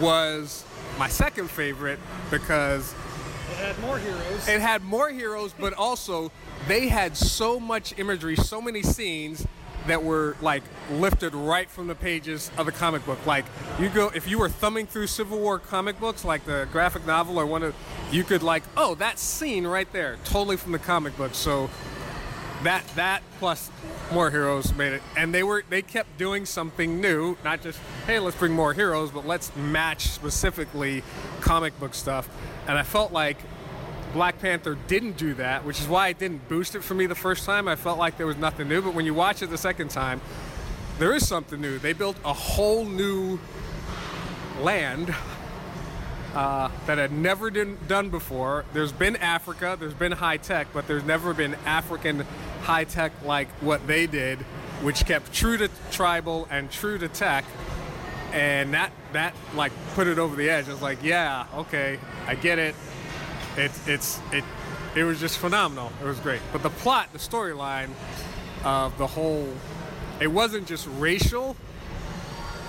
was 0.00 0.66
my 0.99 1.08
second 1.08 1.50
favorite 1.50 1.99
because 2.30 2.94
It 3.54 3.66
had 3.66 3.78
more 3.80 3.99
heroes. 3.99 4.49
it 4.49 4.61
had 4.61 4.82
more 4.82 5.08
heroes, 5.11 5.54
but 5.58 5.73
also 5.75 6.32
they 6.66 6.88
had 6.88 7.16
so 7.16 7.61
much 7.61 7.96
imagery, 7.99 8.37
so 8.37 8.61
many 8.61 8.82
scenes 8.82 9.46
that 9.87 10.02
were 10.02 10.37
like 10.40 10.62
lifted 10.90 11.34
right 11.34 11.70
from 11.70 11.87
the 11.87 11.94
pages 11.94 12.50
of 12.56 12.66
the 12.66 12.73
comic 12.73 13.04
book. 13.06 13.25
Like 13.26 13.44
you 13.78 13.88
go, 13.88 14.11
if 14.14 14.26
you 14.28 14.38
were 14.38 14.49
thumbing 14.49 14.87
through 14.87 15.06
Civil 15.06 15.38
War 15.38 15.58
comic 15.58 16.00
books, 16.00 16.25
like 16.25 16.44
the 16.44 16.66
graphic 16.73 17.06
novel 17.06 17.38
or 17.38 17.46
one 17.46 17.62
of, 17.62 17.75
you 18.11 18.25
could 18.25 18.42
like, 18.42 18.62
oh, 18.76 18.94
that 18.96 19.18
scene 19.18 19.66
right 19.66 19.90
there, 19.92 20.16
totally 20.25 20.56
from 20.56 20.73
the 20.73 20.78
comic 20.78 21.16
book. 21.16 21.34
So 21.34 21.70
that 22.62 22.87
that 22.96 23.23
plus 23.38 23.70
more 24.12 24.30
heroes 24.30 24.75
made 24.75 24.94
it, 24.94 25.02
and 25.16 25.34
they 25.34 25.42
were 25.42 25.64
they 25.68 25.82
kept 25.82 26.16
doing 26.16 26.46
something 26.46 27.00
new, 27.00 27.37
not 27.44 27.62
just 27.62 27.78
hey, 28.06 28.18
let's 28.18 28.37
bring 28.37 28.52
more 28.52 28.73
heroes, 28.73 29.11
but 29.11 29.26
let's 29.26 29.54
match 29.54 30.08
specifically 30.08 31.02
comic 31.40 31.78
book 31.78 31.94
stuff. 31.94 32.28
And 32.66 32.78
I 32.78 32.83
felt 32.83 33.12
like 33.12 33.37
Black 34.12 34.38
Panther 34.38 34.78
didn't 34.87 35.16
do 35.16 35.35
that, 35.35 35.64
which 35.64 35.80
is 35.80 35.88
why 35.88 36.09
it 36.09 36.18
didn't 36.18 36.49
boost 36.49 36.75
it 36.75 36.85
for 36.85 36.94
me 36.94 37.06
the 37.06 37.14
first 37.14 37.44
time. 37.44 37.68
I 37.68 37.76
felt 37.76 37.99
like 37.99 38.16
there 38.16 38.26
was 38.26 38.37
nothing 38.37 38.68
new, 38.68 38.80
but 38.80 38.94
when 38.94 39.04
you 39.04 39.12
watch 39.12 39.42
it 39.42 39.50
the 39.50 39.59
second 39.59 39.90
time, 39.90 40.21
there 40.99 41.12
is 41.12 41.26
something 41.26 41.61
new. 41.61 41.78
They 41.78 41.92
built 41.92 42.16
a 42.25 42.33
whole 42.33 42.85
new 42.85 43.40
land 44.61 45.12
uh, 46.35 46.71
that 46.87 46.99
had 46.99 47.12
never 47.12 47.50
been 47.50 47.78
done 47.88 48.09
before. 48.11 48.64
There's 48.73 48.92
been 48.92 49.16
Africa, 49.16 49.76
there's 49.78 49.94
been 49.94 50.12
high 50.12 50.37
tech, 50.37 50.68
but 50.73 50.87
there's 50.87 51.04
never 51.04 51.35
been 51.35 51.56
African 51.64 52.25
high 52.62 52.85
tech 52.85 53.12
like 53.25 53.49
what 53.61 53.87
they 53.87 54.06
did, 54.06 54.38
which 54.83 55.06
kept 55.06 55.33
true 55.33 55.56
to 55.56 55.68
tribal 55.90 56.47
and 56.50 56.71
true 56.71 56.99
to 56.99 57.09
tech. 57.09 57.44
And 58.33 58.75
that 58.75 58.92
that 59.14 59.35
like 59.54 59.73
put 59.94 60.06
it 60.06 60.18
over 60.18 60.37
the 60.37 60.49
edge. 60.49 60.68
I 60.68 60.73
was 60.73 60.83
like, 60.83 61.02
yeah, 61.02 61.47
okay, 61.54 61.99
I 62.26 62.35
get 62.35 62.59
it. 62.59 62.75
It's 63.56 63.88
it's 63.88 64.21
it 64.33 64.44
it 64.94 65.04
was 65.04 65.18
just 65.18 65.38
phenomenal. 65.38 65.90
It 66.02 66.06
was 66.06 66.21
great. 66.21 66.40
But 66.52 66.62
the 66.62 66.71
plot, 66.71 67.12
the 67.12 67.18
storyline 67.18 67.90
of 68.64 68.97
the 68.99 69.06
whole 69.06 69.49
it 70.21 70.28
wasn't 70.28 70.66
just 70.66 70.87
racial, 70.99 71.56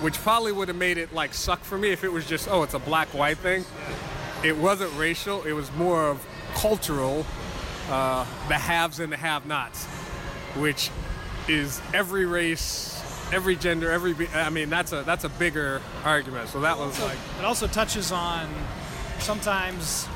which 0.00 0.14
probably 0.14 0.52
would 0.52 0.68
have 0.68 0.76
made 0.76 0.98
it 0.98 1.14
like 1.14 1.34
suck 1.34 1.62
for 1.62 1.78
me 1.78 1.90
if 1.90 2.02
it 2.02 2.12
was 2.12 2.26
just 2.26 2.48
oh 2.50 2.62
it's 2.62 2.74
a 2.74 2.78
black 2.80 3.08
white 3.08 3.38
thing. 3.38 3.64
It 4.44 4.56
wasn't 4.56 4.92
racial. 4.98 5.42
It 5.44 5.52
was 5.52 5.72
more 5.72 6.08
of 6.08 6.24
cultural, 6.54 7.26
uh, 7.90 8.24
the 8.48 8.54
haves 8.54 9.00
and 9.00 9.12
the 9.12 9.16
have-nots, 9.16 9.84
which 10.56 10.90
is 11.48 11.80
every 11.94 12.26
race, 12.26 12.95
every 13.32 13.56
gender, 13.56 13.90
every. 13.90 14.14
be- 14.14 14.28
I 14.28 14.50
mean 14.50 14.70
that's 14.70 14.92
a 14.92 15.02
that's 15.02 15.24
a 15.24 15.28
bigger 15.28 15.80
argument. 16.04 16.48
So 16.48 16.60
that 16.60 16.78
was 16.78 17.00
like 17.00 17.18
It 17.38 17.44
also 17.44 17.66
touches 17.66 18.12
on 18.12 18.48
sometimes. 19.18 20.06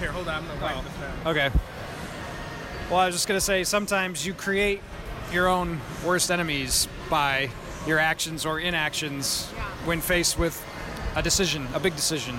here, 0.00 0.12
hold 0.12 0.28
on, 0.28 0.42
I'm 0.42 0.48
gonna 0.48 0.60
write 0.60 0.76
oh, 0.76 0.82
this 0.82 0.92
down. 0.94 1.26
Okay. 1.26 1.50
Well, 2.90 3.00
I 3.00 3.06
was 3.06 3.14
just 3.14 3.28
gonna 3.28 3.40
say 3.40 3.64
sometimes 3.64 4.26
you 4.26 4.34
create 4.34 4.80
your 5.32 5.48
own 5.48 5.80
worst 6.04 6.30
enemies 6.30 6.88
by 7.08 7.50
your 7.86 7.98
actions 7.98 8.46
or 8.46 8.60
inactions 8.60 9.46
when 9.84 10.00
faced 10.00 10.38
with 10.38 10.64
a 11.16 11.22
decision, 11.22 11.66
a 11.74 11.80
big 11.80 11.94
decision. 11.96 12.36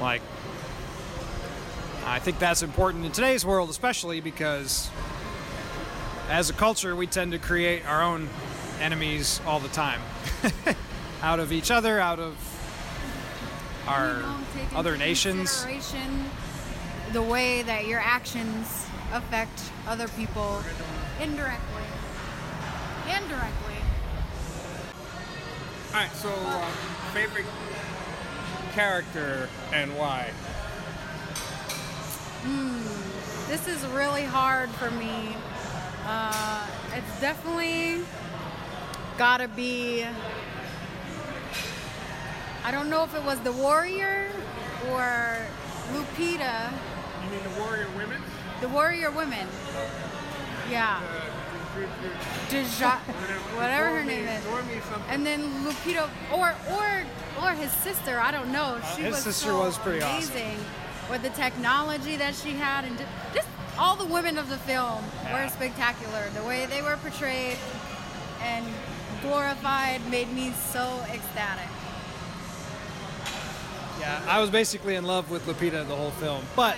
Like, 0.00 0.22
I 2.06 2.18
think 2.18 2.38
that's 2.38 2.62
important 2.62 3.04
in 3.04 3.12
today's 3.12 3.44
world, 3.44 3.70
especially 3.70 4.20
because 4.20 4.90
as 6.28 6.48
a 6.48 6.52
culture, 6.52 6.94
we 6.94 7.06
tend 7.06 7.32
to 7.32 7.38
create 7.38 7.86
our 7.86 8.02
own 8.02 8.28
enemies 8.80 9.40
all 9.46 9.60
the 9.60 9.68
time. 9.68 10.00
out 11.22 11.40
of 11.40 11.52
each 11.52 11.70
other, 11.70 12.00
out 12.00 12.18
of 12.18 12.36
our 13.86 14.16
You 14.16 14.22
don't 14.22 14.52
take 14.52 14.62
into 14.64 14.76
other 14.76 14.96
nations. 14.96 15.66
The 17.12 17.22
way 17.22 17.62
that 17.62 17.86
your 17.86 18.00
actions 18.00 18.86
affect 19.12 19.72
other 19.86 20.08
people 20.08 20.62
indirectly. 21.20 21.82
Indirectly. 23.06 23.74
All 25.92 25.96
right, 25.96 26.12
so 26.12 26.30
uh, 26.30 26.66
favorite 27.12 27.46
character 28.72 29.48
and 29.72 29.96
why? 29.96 30.30
This 33.48 33.66
is 33.66 33.84
really 33.88 34.22
hard 34.22 34.70
for 34.70 34.92
me. 34.92 35.34
Uh, 36.06 36.66
it's 36.94 37.20
definitely 37.20 38.04
gotta 39.20 39.48
be. 39.48 40.02
I 42.64 42.70
don't 42.70 42.88
know 42.88 43.04
if 43.04 43.14
it 43.14 43.22
was 43.22 43.38
the 43.40 43.52
warrior 43.52 44.28
or 44.90 45.44
Lupita, 45.92 46.72
You 47.24 47.30
mean 47.30 47.42
the 47.44 47.60
warrior 47.60 47.86
women? 47.98 48.22
the 48.62 48.68
warrior 48.70 49.10
women. 49.10 49.46
Yeah, 50.70 51.02
Deja, 52.48 52.92
whatever 53.58 53.90
her 53.98 54.04
name 54.04 54.26
is. 54.26 54.42
And 55.10 55.26
then 55.26 55.42
Lupita, 55.66 56.08
or 56.32 56.54
or 56.72 57.02
or 57.44 57.50
his 57.50 57.70
sister. 57.72 58.18
I 58.18 58.30
don't 58.30 58.50
know. 58.50 58.80
She 58.96 59.02
Uh, 59.02 59.04
his 59.04 59.16
was 59.16 59.24
sister 59.24 59.48
so 59.48 59.58
was 59.60 59.76
pretty 59.76 60.00
awesome. 60.02 60.16
amazing 60.16 60.64
with 61.10 61.20
the 61.22 61.30
technology 61.44 62.16
that 62.16 62.34
she 62.34 62.52
had, 62.52 62.86
and 62.86 62.96
just 63.34 63.48
all 63.78 63.96
the 63.96 64.06
women 64.06 64.38
of 64.38 64.48
the 64.48 64.56
film 64.58 65.04
Yeah. 65.24 65.44
were 65.44 65.50
spectacular. 65.50 66.30
The 66.34 66.42
way 66.44 66.64
they 66.64 66.80
were 66.80 66.96
portrayed 66.96 67.58
and 68.42 68.64
glorified 69.22 70.00
made 70.10 70.32
me 70.32 70.52
so 70.70 71.04
ecstatic. 71.12 71.68
Yeah, 74.00 74.22
I 74.26 74.40
was 74.40 74.50
basically 74.50 74.94
in 74.94 75.04
love 75.04 75.30
with 75.30 75.46
Lupita 75.46 75.86
the 75.86 75.94
whole 75.94 76.10
film. 76.12 76.42
But 76.56 76.76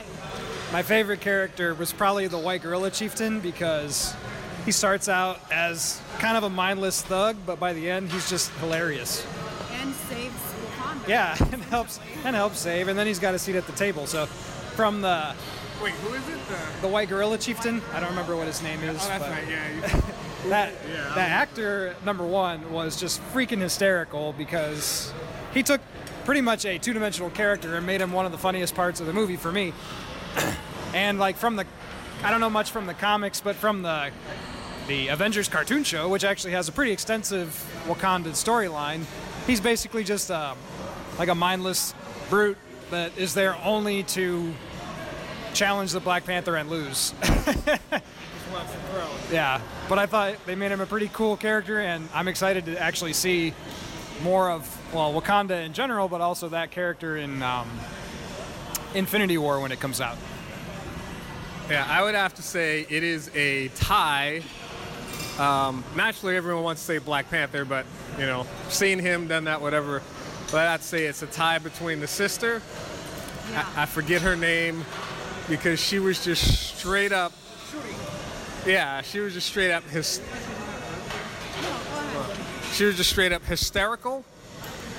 my 0.73 0.83
favorite 0.83 1.21
character 1.21 1.75
was 1.75 1.93
probably 1.93 2.27
the 2.27 2.39
white 2.39 2.63
gorilla 2.63 2.91
chieftain 2.91 3.41
because 3.41 4.15
he 4.65 4.73
starts 4.73 5.09
out 5.09 5.41
as 5.51 6.01
kind 6.19 6.37
of 6.37 6.43
a 6.43 6.51
mindless 6.51 7.03
thug, 7.03 7.37
but 7.47 7.61
by 7.61 7.73
the 7.73 7.89
end 7.89 8.11
he's 8.11 8.29
just 8.29 8.51
hilarious. 8.55 9.25
And 9.73 9.95
saves 9.95 10.35
Wakanda. 10.35 11.09
Yeah, 11.09 11.37
and 11.53 11.63
helps 11.65 12.01
and 12.25 12.35
helps 12.35 12.59
save, 12.59 12.89
and 12.89 12.99
then 12.99 13.07
he's 13.07 13.19
got 13.21 13.35
a 13.35 13.39
seat 13.39 13.57
at 13.57 13.67
the 13.67 13.73
table. 13.73 14.07
So, 14.07 14.27
from 14.27 15.01
the 15.01 15.35
Wait, 15.83 15.93
who 15.95 16.15
is 16.15 16.29
it? 16.29 16.39
The, 16.49 16.83
the 16.83 16.89
white 16.89 17.09
gorilla 17.09 17.39
chieftain, 17.39 17.83
I 17.93 18.01
don't 18.01 18.11
remember 18.11 18.37
what 18.37 18.47
his 18.47 18.63
name 18.63 18.83
is. 18.83 18.99
oh, 19.03 19.09
that's 19.09 19.25
but 19.25 19.31
right. 19.31 19.49
Yeah. 19.49 20.01
That 20.49 20.73
Yeah, 20.89 21.13
that 21.15 21.31
actor 21.31 21.95
number 22.05 22.25
one 22.25 22.73
was 22.73 22.99
just 22.99 23.23
freaking 23.33 23.61
hysterical 23.61 24.33
because 24.33 25.13
he 25.55 25.63
took 25.63 25.81
pretty 26.25 26.41
much 26.41 26.65
a 26.65 26.79
two-dimensional 26.79 27.31
character 27.31 27.77
and 27.77 27.87
made 27.87 28.01
him 28.01 28.13
one 28.13 28.27
of 28.27 28.33
the 28.33 28.39
funniest 28.39 28.75
parts 28.75 29.01
of 29.01 29.07
the 29.07 29.13
movie 29.13 29.37
for 29.37 29.53
me. 29.53 29.73
and 30.95 31.19
like 31.19 31.37
from 31.37 31.57
the, 31.57 31.67
I 32.23 32.31
don't 32.31 32.41
know 32.41 32.51
much 32.51 32.71
from 32.71 32.87
the 32.87 32.95
comics, 32.95 33.41
but 33.41 33.57
from 33.57 33.83
the 33.83 34.11
the 34.89 35.09
Avengers 35.09 35.49
cartoon 35.49 35.85
show, 35.85 36.09
which 36.09 36.25
actually 36.25 36.53
has 36.53 36.69
a 36.69 36.73
pretty 36.73 36.91
extensive 36.91 37.49
Wakandan 37.87 38.33
storyline, 38.33 39.05
he's 39.47 39.61
basically 39.61 40.03
just 40.03 40.31
um, 40.31 40.59
like 41.19 41.29
a 41.29 41.35
mindless 41.35 41.95
brute 42.29 42.59
that 42.91 43.17
is 43.17 43.33
there 43.33 43.57
only 43.65 44.03
to 44.03 44.53
challenge 45.55 45.93
the 45.93 46.01
Black 46.01 46.25
Panther 46.25 46.57
and 46.57 46.69
lose. 46.69 47.15
Yeah, 49.31 49.61
but 49.89 49.99
I 49.99 50.07
thought 50.07 50.35
they 50.47 50.55
made 50.55 50.73
him 50.73 50.81
a 50.81 50.87
pretty 50.87 51.09
cool 51.13 51.37
character, 51.37 51.81
and 51.81 52.09
I'm 52.13 52.29
excited 52.29 52.67
to 52.67 52.79
actually 52.79 53.13
see 53.13 53.55
more 54.23 54.51
of 54.51 54.95
well 54.95 55.13
Wakanda 55.13 55.65
in 55.65 55.73
general, 55.73 56.09
but 56.09 56.21
also 56.21 56.49
that 56.51 56.71
character 56.71 57.17
in 57.17 57.43
um, 57.43 57.69
Infinity 58.95 59.39
War 59.39 59.61
when 59.61 59.73
it 59.73 59.81
comes 59.81 60.01
out. 60.01 60.17
Yeah, 61.71 61.87
I 61.89 62.03
would 62.03 62.15
have 62.15 62.35
to 62.35 62.43
say 62.43 62.87
it 62.89 63.03
is 63.03 63.31
a 63.35 63.69
tie. 63.69 64.43
Um, 65.39 65.85
naturally, 65.97 66.37
everyone 66.37 66.65
wants 66.65 66.83
to 66.83 66.87
say 66.87 66.99
Black 66.99 67.31
Panther, 67.31 67.65
but 67.65 67.87
you 68.19 68.27
know, 68.27 68.47
seeing 68.69 68.99
him 68.99 69.29
done 69.29 69.45
that, 69.45 69.61
whatever. 69.61 70.03
But 70.51 70.69
I'd 70.69 70.83
say 70.83 71.07
it's 71.07 71.23
a 71.23 71.27
tie 71.27 71.59
between 71.59 72.01
the 72.01 72.07
sister. 72.07 72.61
Yeah. 73.51 73.67
I, 73.75 73.83
I 73.83 73.87
forget 73.87 74.21
her 74.23 74.37
name 74.37 74.85
because 75.49 75.81
she 75.81 75.99
was 75.99 76.23
just 76.23 76.77
straight 76.77 77.13
up. 77.13 77.33
Yeah, 78.67 79.03
she 79.03 79.19
was 79.19 79.35
just 79.35 79.49
straight 79.49 79.73
up 79.73 79.83
his. 79.85 80.21
No, 80.21 80.25
go 81.63 82.21
ahead. 82.21 82.39
She 82.73 82.85
was 82.85 82.97
just 82.97 83.11
straight 83.11 83.33
up 83.33 83.45
hysterical. 83.45 84.25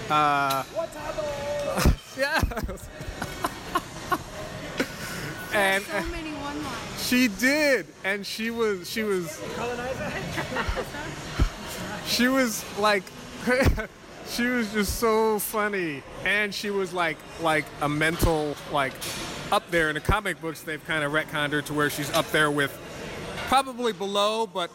Uh, 0.10 0.64
yeah. 2.18 2.42
and 5.54 5.84
So 5.84 6.04
many 6.12 6.32
one-liners. 6.32 7.08
She 7.08 7.28
did, 7.30 7.86
and 8.04 8.26
she 8.26 8.50
was 8.50 8.90
she 8.90 9.04
was 9.04 9.42
she 12.06 12.28
was 12.28 12.66
like 12.80 13.04
she 14.28 14.46
was 14.46 14.72
just 14.74 15.00
so 15.00 15.40
funny, 15.40 16.04
and 16.26 16.54
she 16.54 16.70
was 16.70 16.94
like 16.94 17.18
like 17.42 17.66
a 17.82 17.88
mental 17.88 18.56
like 18.72 18.94
up 19.52 19.70
there 19.72 19.90
in 19.90 19.96
the 19.96 20.02
comic 20.02 20.42
books. 20.42 20.62
They've 20.62 20.86
kind 20.86 21.04
of 21.04 21.12
retconned 21.12 21.52
her 21.52 21.62
to 21.64 21.74
where 21.74 21.90
she's 21.90 22.12
up 22.12 22.30
there 22.32 22.52
with 22.52 22.78
probably 23.48 23.94
below, 23.94 24.48
but 24.48 24.70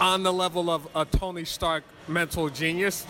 on 0.00 0.22
the 0.22 0.32
level 0.32 0.70
of 0.70 0.86
a 0.94 1.04
Tony 1.04 1.44
Stark 1.44 1.84
mental 2.08 2.48
genius. 2.48 3.06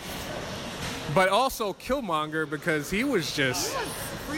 But 1.13 1.29
also 1.29 1.73
Killmonger 1.73 2.49
because 2.49 2.89
he 2.89 3.03
was 3.03 3.35
just 3.35 3.71
He 3.71 3.77
was 3.77 3.87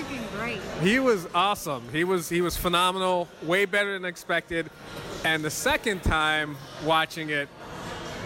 freaking 0.03 0.31
great. 0.39 0.59
he 0.81 1.00
was 1.00 1.27
awesome. 1.33 1.83
He 1.91 2.03
was 2.03 2.27
he 2.27 2.41
was 2.41 2.57
phenomenal, 2.57 3.27
way 3.43 3.65
better 3.65 3.93
than 3.93 4.05
expected. 4.05 4.69
And 5.24 5.43
the 5.43 5.50
second 5.50 6.03
time 6.03 6.57
watching 6.83 7.29
it, 7.29 7.47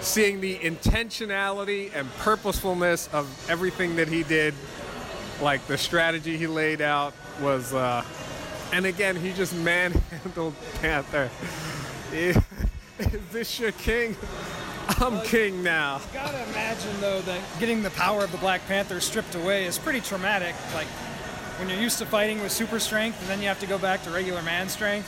seeing 0.01 0.41
the 0.41 0.57
intentionality 0.57 1.93
and 1.93 2.09
purposefulness 2.17 3.09
of 3.13 3.27
everything 3.49 3.95
that 3.97 4.07
he 4.07 4.23
did, 4.23 4.53
like 5.41 5.65
the 5.67 5.77
strategy 5.77 6.37
he 6.37 6.47
laid 6.47 6.81
out 6.81 7.13
was 7.41 7.73
uh 7.73 8.03
and 8.71 8.85
again 8.85 9.15
he 9.15 9.33
just 9.33 9.53
manhandled 9.63 10.55
Panther. 10.81 11.29
Is 12.13 12.37
this 13.31 13.59
your 13.59 13.71
king? 13.73 14.15
I'm 14.99 15.21
king 15.21 15.61
now. 15.63 16.01
Gotta 16.13 16.43
imagine 16.49 16.99
though 16.99 17.21
that 17.21 17.39
getting 17.59 17.83
the 17.83 17.91
power 17.91 18.23
of 18.23 18.31
the 18.31 18.37
Black 18.39 18.65
Panther 18.67 18.99
stripped 18.99 19.35
away 19.35 19.65
is 19.65 19.77
pretty 19.77 20.01
traumatic. 20.01 20.55
Like 20.73 20.87
when 21.59 21.69
you're 21.69 21.79
used 21.79 21.99
to 21.99 22.05
fighting 22.05 22.41
with 22.41 22.51
super 22.51 22.79
strength 22.79 23.19
and 23.21 23.29
then 23.29 23.41
you 23.41 23.47
have 23.47 23.59
to 23.59 23.67
go 23.67 23.77
back 23.77 24.03
to 24.03 24.09
regular 24.09 24.41
man 24.41 24.67
strength. 24.69 25.07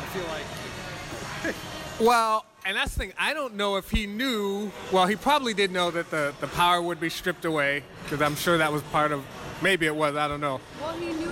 I 0.00 0.06
feel 0.14 0.26
like 0.28 1.54
Well, 2.00 2.44
and 2.64 2.76
that's 2.76 2.94
the 2.94 3.00
thing. 3.00 3.12
I 3.18 3.34
don't 3.34 3.54
know 3.54 3.76
if 3.76 3.90
he 3.90 4.06
knew. 4.06 4.70
Well, 4.90 5.06
he 5.06 5.16
probably 5.16 5.52
did 5.52 5.70
know 5.70 5.90
that 5.90 6.10
the, 6.10 6.34
the 6.40 6.46
power 6.48 6.80
would 6.80 7.00
be 7.00 7.08
stripped 7.08 7.44
away 7.44 7.82
because 8.04 8.22
I'm 8.22 8.36
sure 8.36 8.58
that 8.58 8.72
was 8.72 8.82
part 8.84 9.12
of. 9.12 9.24
Maybe 9.60 9.86
it 9.86 9.94
was. 9.94 10.16
I 10.16 10.26
don't 10.28 10.40
know. 10.40 10.60
Well, 10.80 10.92
he 10.94 11.12
knew 11.12 11.28
all 11.28 11.28
of 11.28 11.31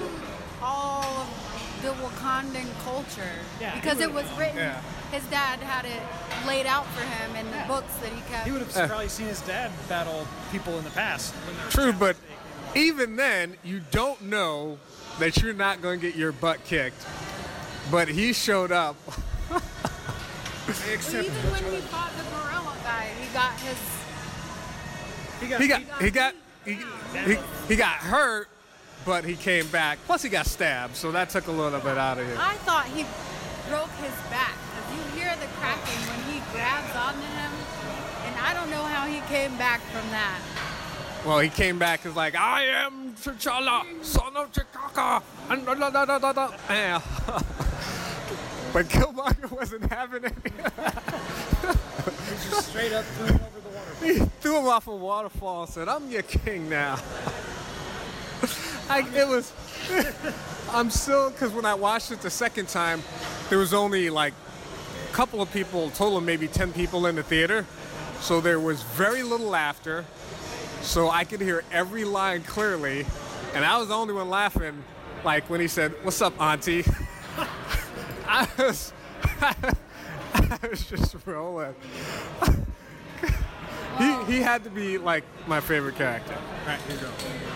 the 1.83 1.89
Wakandan 1.89 2.67
culture 2.85 3.23
Yeah, 3.61 3.75
because 3.77 4.01
it 4.01 4.13
would've- 4.13 4.29
was 4.31 4.39
written. 4.39 4.57
Yeah. 4.59 4.81
His 5.11 5.25
dad 5.25 5.59
had 5.61 5.85
it 5.87 6.01
laid 6.47 6.67
out 6.67 6.87
for 6.95 7.03
him 7.03 7.35
in 7.37 7.51
the 7.51 7.65
books 7.67 7.93
that 8.03 8.13
he 8.13 8.21
kept. 8.31 8.45
he 8.47 8.53
would 8.53 8.63
have 8.63 8.89
probably 8.89 9.09
seen 9.09 9.27
his 9.27 9.41
dad 9.41 9.71
battle 9.89 10.27
people 10.53 10.79
in 10.79 10.85
the 10.85 10.91
past. 10.91 11.35
When 11.35 11.71
True, 11.71 11.93
but 11.93 12.17
even 12.75 13.17
then, 13.17 13.57
you 13.65 13.81
don't 13.91 14.23
know 14.23 14.79
that 15.19 15.43
you're 15.43 15.53
not 15.55 15.83
going 15.83 15.99
to 16.01 16.07
get 16.07 16.17
your 16.17 16.31
butt 16.33 16.65
kicked. 16.65 17.05
But 17.91 18.09
he 18.09 18.33
showed 18.33 18.71
up. 18.73 18.97
Well, 20.69 20.77
even 20.87 21.33
when 21.51 21.73
he 21.73 21.81
fought 21.89 22.13
the 22.17 22.23
gorilla 22.31 22.77
guy, 22.85 23.09
he 23.21 23.35
got 23.35 23.59
his. 23.59 23.77
he 25.41 25.49
got, 25.49 25.61
He 25.61 25.67
got 25.69 26.03
he 26.03 26.11
got 26.11 26.35
he, 26.65 26.79
he, 27.35 27.39
he 27.67 27.77
got 27.77 27.97
hurt, 27.97 28.49
but 29.05 29.25
he 29.25 29.37
came 29.37 29.67
back. 29.69 29.99
Plus, 30.07 30.23
he 30.23 30.29
got 30.29 30.47
stabbed, 30.47 30.97
so 30.97 31.13
that 31.13 31.31
took 31.31 31.47
a 31.47 31.53
little 31.53 31.81
bit 31.81 31.97
out 31.99 32.19
of 32.19 32.27
him. 32.27 32.37
I 32.39 32.55
thought 32.67 32.87
he 32.87 33.05
broke 33.69 33.91
his 34.03 34.15
back. 34.31 34.55
If 34.79 34.97
you 34.97 35.03
hear 35.21 35.35
the 35.37 35.47
cracking 35.59 36.01
when 36.11 36.21
he 36.33 36.41
grabs 36.53 36.95
onto 36.97 37.21
him, 37.21 37.53
and 38.27 38.35
I 38.41 38.55
don't 38.55 38.71
know 38.71 38.83
how 38.83 39.07
he 39.07 39.21
came 39.33 39.57
back 39.57 39.81
from 39.93 40.09
that. 40.11 40.41
Well, 41.25 41.39
he 41.41 41.51
came 41.51 41.79
back 41.79 42.07
as 42.07 42.17
like, 42.17 42.35
I 42.35 42.65
am 42.65 43.13
T'Challa, 43.15 43.85
son 44.03 44.37
of 44.37 44.51
T'Chaka, 44.53 45.23
and 45.51 45.67
da 45.67 45.75
da 45.75 45.91
da 45.91 46.05
da 46.07 46.19
da 46.19 46.33
da. 46.33 46.51
Yeah. 46.71 47.01
but 48.73 48.87
Killmonger 48.87 49.51
wasn't 49.51 49.93
having 49.93 50.25
it. 50.25 50.33
He 50.45 50.51
just 52.49 52.69
straight 52.69 52.93
up 52.93 53.05
threw 53.05 53.27
him 53.27 53.35
over 53.35 53.61
the 53.61 53.69
water. 53.69 53.95
he 54.05 54.19
threw 54.41 54.59
him 54.59 54.67
off 54.69 54.87
a 54.87 54.97
waterfall 54.97 55.63
and 55.65 55.71
said, 55.71 55.89
I'm 55.89 56.11
your 56.11 56.23
king 56.23 56.71
now. 56.71 56.99
I, 58.91 59.07
it 59.15 59.29
was, 59.29 59.53
I'm 60.73 60.91
still, 60.91 61.31
because 61.31 61.53
when 61.53 61.65
I 61.65 61.75
watched 61.75 62.11
it 62.11 62.23
the 62.23 62.31
second 62.31 62.67
time, 62.69 63.05
there 63.49 63.59
was 63.59 63.73
only 63.73 64.11
like 64.11 64.35
a 65.09 65.13
couple 65.13 65.41
of 65.41 65.53
people, 65.53 65.91
total 65.91 66.21
maybe 66.21 66.49
10 66.49 66.73
people 66.73 67.07
in 67.07 67.15
the 67.15 67.23
theater. 67.23 67.65
So 68.21 68.41
there 68.41 68.59
was 68.59 68.83
very 68.83 69.23
little 69.23 69.47
laughter. 69.47 70.05
So 70.83 71.09
I 71.09 71.23
could 71.23 71.41
hear 71.41 71.63
every 71.71 72.03
line 72.03 72.43
clearly. 72.43 73.07
And 73.55 73.65
I 73.65 73.79
was 73.79 73.89
the 73.89 73.95
only 73.95 74.13
one 74.13 74.29
laughing, 74.29 74.83
like 75.25 75.49
when 75.49 75.61
he 75.61 75.69
said, 75.69 75.93
What's 76.03 76.21
up, 76.21 76.39
Auntie? 76.41 76.85
I 78.27 78.49
was, 78.59 78.93
I 79.41 80.59
was 80.69 80.85
just 80.85 81.15
rolling. 81.27 81.77
he, 83.99 84.25
he 84.25 84.41
had 84.41 84.65
to 84.65 84.71
be 84.71 84.99
like 84.99 85.23
my 85.47 85.61
favorite 85.61 85.95
character. 85.95 86.35
All 86.35 86.67
right, 86.67 86.81
here 86.83 86.97
you 86.97 87.03
go. 87.03 87.50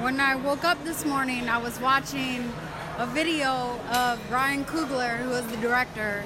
When 0.00 0.20
I 0.20 0.36
woke 0.36 0.62
up 0.62 0.84
this 0.84 1.04
morning, 1.04 1.48
I 1.48 1.58
was 1.58 1.80
watching 1.80 2.52
a 2.98 3.06
video 3.06 3.80
of 3.90 4.30
Ryan 4.30 4.64
Coogler, 4.64 5.18
who 5.18 5.30
was 5.30 5.44
the 5.48 5.56
director. 5.56 6.22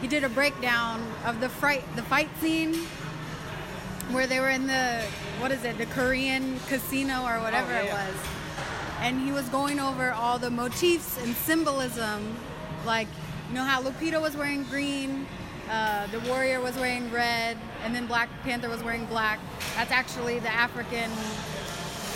He 0.00 0.08
did 0.08 0.24
a 0.24 0.30
breakdown 0.30 1.06
of 1.26 1.38
the 1.38 1.50
fight, 1.50 1.84
the 1.96 2.02
fight 2.02 2.30
scene 2.40 2.74
where 4.10 4.26
they 4.26 4.40
were 4.40 4.48
in 4.48 4.66
the 4.66 5.04
what 5.38 5.52
is 5.52 5.64
it, 5.64 5.76
the 5.76 5.84
Korean 5.84 6.58
casino 6.68 7.22
or 7.24 7.40
whatever 7.42 7.72
yeah, 7.72 7.82
it 7.82 7.92
was, 7.92 8.14
and 9.00 9.20
he 9.20 9.32
was 9.32 9.46
going 9.50 9.80
over 9.80 10.12
all 10.12 10.38
the 10.38 10.50
motifs 10.50 11.22
and 11.22 11.36
symbolism, 11.36 12.34
like 12.86 13.08
you 13.50 13.54
know 13.54 13.64
how 13.64 13.82
Lupita 13.82 14.18
was 14.18 14.34
wearing 14.34 14.64
green, 14.64 15.26
uh, 15.70 16.06
the 16.06 16.20
warrior 16.20 16.60
was 16.62 16.74
wearing 16.76 17.10
red, 17.12 17.58
and 17.84 17.94
then 17.94 18.06
Black 18.06 18.30
Panther 18.44 18.70
was 18.70 18.82
wearing 18.82 19.04
black. 19.06 19.38
That's 19.76 19.92
actually 19.92 20.38
the 20.38 20.52
African 20.52 21.10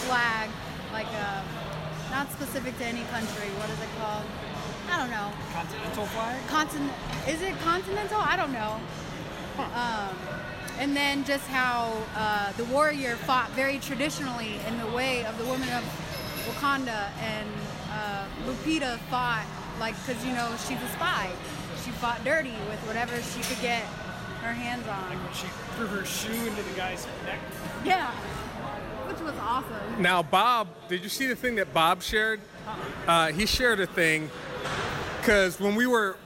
flag, 0.07 0.49
like 0.95 1.11
uh, 1.11 1.43
not 2.13 2.31
specific 2.31 2.79
to 2.79 2.85
any 2.85 3.03
country. 3.11 3.51
What 3.59 3.69
is 3.69 3.81
it 3.83 3.91
called? 3.99 4.23
I 4.89 4.97
don't 5.03 5.11
know. 5.11 5.29
Continental 5.53 6.07
flag? 6.07 6.47
Continent? 6.47 6.93
Is 7.27 7.43
it 7.43 7.59
continental? 7.59 8.21
I 8.21 8.37
don't 8.37 8.53
know. 8.53 8.79
Um, 9.59 10.15
and 10.79 10.97
then 10.97 11.25
just 11.25 11.47
how 11.49 11.91
uh, 12.15 12.53
the 12.53 12.65
warrior 12.67 13.17
fought 13.17 13.51
very 13.51 13.79
traditionally 13.79 14.55
in 14.69 14.79
the 14.79 14.87
way 14.95 15.25
of 15.25 15.37
the 15.39 15.45
women 15.45 15.69
of 15.71 15.83
Wakanda, 16.47 17.11
and 17.21 17.49
uh, 17.91 18.27
Lupita 18.47 18.99
fought 19.11 19.47
like 19.81 19.97
because 20.07 20.25
you 20.25 20.33
know 20.33 20.55
she's 20.69 20.81
a 20.81 20.89
spy. 20.95 21.31
she 21.85 21.91
fought 21.91 22.23
dirty 22.25 22.55
with 22.71 22.79
whatever 22.87 23.21
she 23.21 23.43
could 23.43 23.61
get 23.61 23.83
her 24.47 24.53
hands 24.53 24.87
on. 24.87 25.11
When 25.11 25.35
she 25.35 25.47
threw 25.75 25.87
her 25.89 26.05
shoe 26.05 26.47
into 26.47 26.63
the 26.63 26.77
guy's 26.77 27.07
neck. 27.27 27.41
Yeah, 27.85 28.13
which 29.15 29.33
was 29.33 29.41
awesome. 29.41 30.03
Now, 30.03 30.23
Bob, 30.23 30.69
did 30.89 31.03
you 31.03 31.09
see 31.09 31.27
the 31.27 31.37
thing 31.37 31.55
that 31.57 31.73
Bob 31.73 32.03
shared? 32.03 32.41
Uh, 33.07 33.33
he 33.33 33.47
shared 33.47 33.81
a 33.81 33.87
thing 33.87 34.31
because 35.21 35.61
when 35.61 35.75
we 35.75 35.87
were 35.87 36.17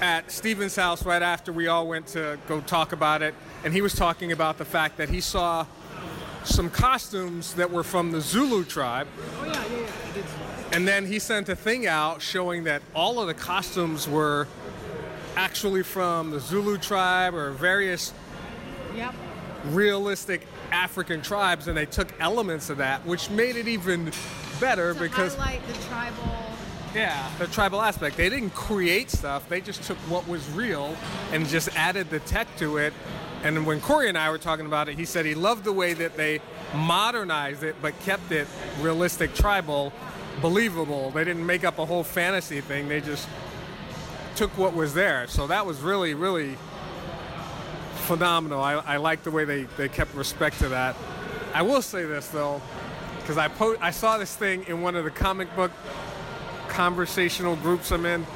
at 0.00 0.30
Steven's 0.30 0.76
house 0.76 1.04
right 1.04 1.22
after 1.22 1.52
we 1.52 1.66
all 1.66 1.88
went 1.88 2.06
to 2.08 2.38
go 2.46 2.60
talk 2.60 2.92
about 2.92 3.22
it, 3.22 3.34
and 3.64 3.72
he 3.74 3.80
was 3.80 3.94
talking 3.94 4.30
about 4.32 4.58
the 4.58 4.64
fact 4.64 4.96
that 4.98 5.08
he 5.08 5.20
saw 5.20 5.66
some 6.44 6.70
costumes 6.70 7.54
that 7.54 7.70
were 7.70 7.82
from 7.82 8.12
the 8.12 8.20
Zulu 8.20 8.64
tribe. 8.64 9.08
Oh 9.40 9.44
yeah, 9.44 9.52
yeah, 9.52 9.78
yeah. 10.16 10.22
And 10.72 10.86
then 10.86 11.06
he 11.06 11.18
sent 11.18 11.48
a 11.48 11.56
thing 11.56 11.86
out 11.86 12.22
showing 12.22 12.64
that 12.64 12.82
all 12.94 13.20
of 13.20 13.26
the 13.26 13.34
costumes 13.34 14.08
were 14.08 14.46
actually 15.36 15.82
from 15.82 16.30
the 16.30 16.40
Zulu 16.40 16.78
tribe 16.78 17.34
or 17.34 17.50
various 17.52 18.12
Yep. 18.94 19.14
realistic 19.66 20.46
African 20.70 21.22
tribes, 21.22 21.68
and 21.68 21.76
they 21.76 21.86
took 21.86 22.08
elements 22.20 22.70
of 22.70 22.78
that, 22.78 23.04
which 23.06 23.30
made 23.30 23.56
it 23.56 23.68
even 23.68 24.12
better 24.60 24.94
To 24.94 25.00
because 25.00 25.34
highlight 25.36 25.66
the 25.66 25.74
tribal. 25.84 26.34
yeah, 26.94 27.30
the 27.38 27.46
tribal 27.46 27.80
aspect. 27.82 28.16
They 28.16 28.28
didn't 28.28 28.50
create 28.54 29.10
stuff; 29.10 29.48
they 29.48 29.60
just 29.60 29.82
took 29.84 29.98
what 30.08 30.26
was 30.28 30.48
real 30.50 30.96
and 31.32 31.46
just 31.46 31.68
added 31.76 32.10
the 32.10 32.20
tech 32.20 32.48
to 32.58 32.76
it. 32.78 32.92
And 33.44 33.64
when 33.66 33.80
Corey 33.80 34.08
and 34.08 34.18
I 34.18 34.30
were 34.30 34.38
talking 34.38 34.66
about 34.66 34.88
it, 34.88 34.96
he 34.98 35.04
said 35.04 35.24
he 35.24 35.34
loved 35.36 35.62
the 35.64 35.72
way 35.72 35.92
that 35.94 36.16
they 36.16 36.40
modernized 36.74 37.62
it 37.62 37.76
but 37.80 37.98
kept 38.00 38.32
it 38.32 38.48
realistic, 38.80 39.32
tribal, 39.34 39.92
believable. 40.42 41.12
They 41.12 41.22
didn't 41.24 41.46
make 41.46 41.62
up 41.64 41.78
a 41.78 41.86
whole 41.86 42.02
fantasy 42.02 42.60
thing. 42.60 42.88
They 42.88 43.00
just 43.00 43.28
took 44.34 44.50
what 44.58 44.74
was 44.74 44.92
there. 44.94 45.28
So 45.28 45.46
that 45.46 45.66
was 45.66 45.80
really, 45.80 46.14
really 46.14 46.56
phenomenal. 48.08 48.62
I, 48.62 48.72
I 48.72 48.96
like 48.96 49.22
the 49.22 49.30
way 49.30 49.44
they, 49.44 49.64
they 49.76 49.88
kept 49.88 50.14
respect 50.14 50.58
to 50.60 50.70
that. 50.70 50.96
I 51.52 51.60
will 51.60 51.82
say 51.82 52.06
this 52.06 52.28
though, 52.28 52.62
because 53.20 53.36
I 53.36 53.48
po- 53.48 53.76
I 53.82 53.90
saw 53.90 54.16
this 54.16 54.34
thing 54.34 54.64
in 54.66 54.80
one 54.80 54.96
of 54.96 55.04
the 55.04 55.10
comic 55.10 55.54
book 55.54 55.70
conversational 56.68 57.56
groups 57.56 57.92
I'm 57.92 58.06
in, 58.06 58.26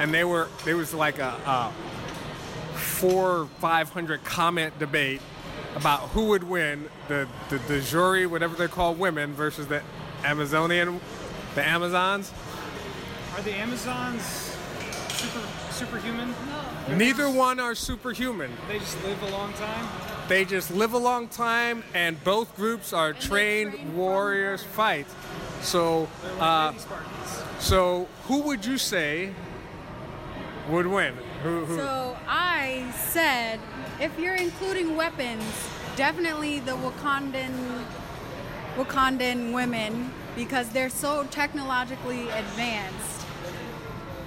and 0.00 0.12
they 0.12 0.24
were 0.24 0.48
there 0.64 0.76
was 0.76 0.92
like 0.92 1.20
a, 1.20 1.32
a 1.46 1.72
four 2.76 3.46
five 3.60 3.88
hundred 3.90 4.24
comment 4.24 4.76
debate 4.80 5.20
about 5.76 6.00
who 6.10 6.26
would 6.30 6.42
win 6.42 6.88
the 7.06 7.28
the, 7.50 7.58
the 7.68 7.80
jury 7.80 8.26
whatever 8.26 8.56
they 8.56 8.68
call 8.68 8.94
women 8.94 9.32
versus 9.32 9.68
the 9.68 9.80
Amazonian 10.24 11.00
the 11.54 11.64
Amazons. 11.64 12.32
Are 13.36 13.42
the 13.42 13.54
Amazons 13.54 14.22
super 15.08 15.63
superhuman? 15.74 16.34
Neither 16.88 17.28
one 17.28 17.58
are 17.60 17.74
superhuman. 17.74 18.50
They 18.68 18.78
just 18.78 19.02
live 19.04 19.22
a 19.22 19.30
long 19.30 19.52
time. 19.54 19.88
They 20.28 20.44
just 20.44 20.70
live 20.70 20.92
a 20.92 20.98
long 20.98 21.28
time, 21.28 21.82
and 21.92 22.22
both 22.24 22.54
groups 22.56 22.92
are 22.92 23.12
they 23.12 23.18
trained 23.20 23.72
train 23.72 23.86
from 23.86 23.96
warriors 23.96 24.62
fight. 24.62 25.06
So, 25.60 26.08
like 26.38 26.40
uh, 26.40 26.72
so 27.58 28.08
who 28.24 28.42
would 28.42 28.64
you 28.64 28.78
say 28.78 29.32
would 30.68 30.86
win? 30.86 31.14
Who, 31.42 31.64
who? 31.64 31.76
So 31.76 32.16
I 32.26 32.90
said, 32.96 33.60
if 34.00 34.18
you're 34.18 34.36
including 34.36 34.96
weapons, 34.96 35.44
definitely 35.96 36.60
the 36.60 36.72
Wakandan 36.72 37.84
Wakandan 38.76 39.52
women 39.52 40.12
because 40.34 40.68
they're 40.70 40.90
so 40.90 41.24
technologically 41.30 42.28
advanced. 42.30 43.23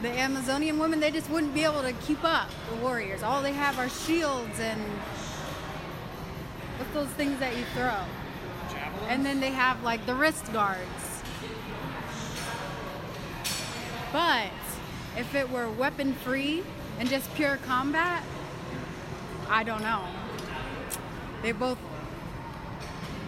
The 0.02 0.10
Amazonian 0.10 0.78
women, 0.78 1.00
they 1.00 1.10
just 1.10 1.30
wouldn't 1.30 1.56
be 1.56 1.64
able 1.64 1.82
to 1.82 1.94
keep 1.94 2.24
up 2.24 2.50
the 2.70 2.76
warriors. 2.78 3.24
All 3.24 3.42
they 3.42 3.54
have 3.54 3.80
are 3.80 3.90
shields 3.90 4.60
and 4.60 4.80
what's 6.78 6.94
those 6.94 7.08
things 7.16 7.40
that 7.40 7.58
you 7.58 7.64
throw? 7.74 7.96
Javelin. 8.72 9.10
And 9.10 9.26
then 9.26 9.40
they 9.40 9.50
have 9.50 9.82
like 9.84 10.06
the 10.06 10.14
wrist 10.14 10.54
guards. 10.54 11.24
But 14.14 14.52
if 15.18 15.34
it 15.34 15.50
were 15.50 15.70
weapon 15.70 16.14
free 16.14 16.64
and 17.00 17.10
just 17.10 17.34
pure 17.34 17.58
combat, 17.58 18.24
I 19.50 19.64
don't 19.64 19.82
know. 19.82 20.04
They 21.42 21.54
both, 21.54 21.80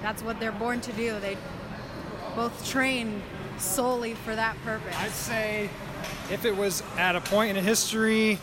that's 0.03 0.21
what 0.21 0.39
they're 0.39 0.51
born 0.51 0.81
to 0.81 0.93
do. 0.93 1.19
They 1.19 1.35
both 2.35 2.67
train 2.69 3.23
solely 3.57 4.13
for 4.13 4.35
that 4.35 4.55
purpose. 4.63 4.95
I'd 4.97 5.11
say 5.11 5.69
if 6.31 6.45
it 6.45 6.55
was 6.55 6.83
at 6.97 7.15
a 7.15 7.21
point 7.21 7.57
in 7.57 7.63
history 7.63 8.37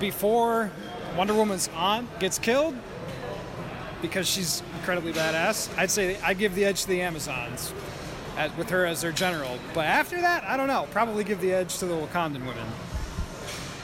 before 0.00 0.70
Wonder 1.16 1.34
Woman's 1.34 1.68
aunt 1.74 2.18
gets 2.20 2.38
killed 2.38 2.74
because 4.02 4.28
she's 4.28 4.62
incredibly 4.78 5.12
badass, 5.12 5.76
I'd 5.78 5.90
say 5.90 6.16
I'd 6.22 6.38
give 6.38 6.54
the 6.54 6.64
edge 6.64 6.82
to 6.82 6.88
the 6.88 7.00
Amazons 7.00 7.72
at, 8.36 8.56
with 8.58 8.68
her 8.70 8.84
as 8.84 9.00
their 9.00 9.12
general. 9.12 9.58
But 9.74 9.86
after 9.86 10.20
that, 10.20 10.44
I 10.44 10.56
don't 10.56 10.68
know. 10.68 10.86
Probably 10.90 11.24
give 11.24 11.40
the 11.40 11.52
edge 11.52 11.78
to 11.78 11.86
the 11.86 11.94
Wakandan 11.94 12.40
women. 12.40 12.66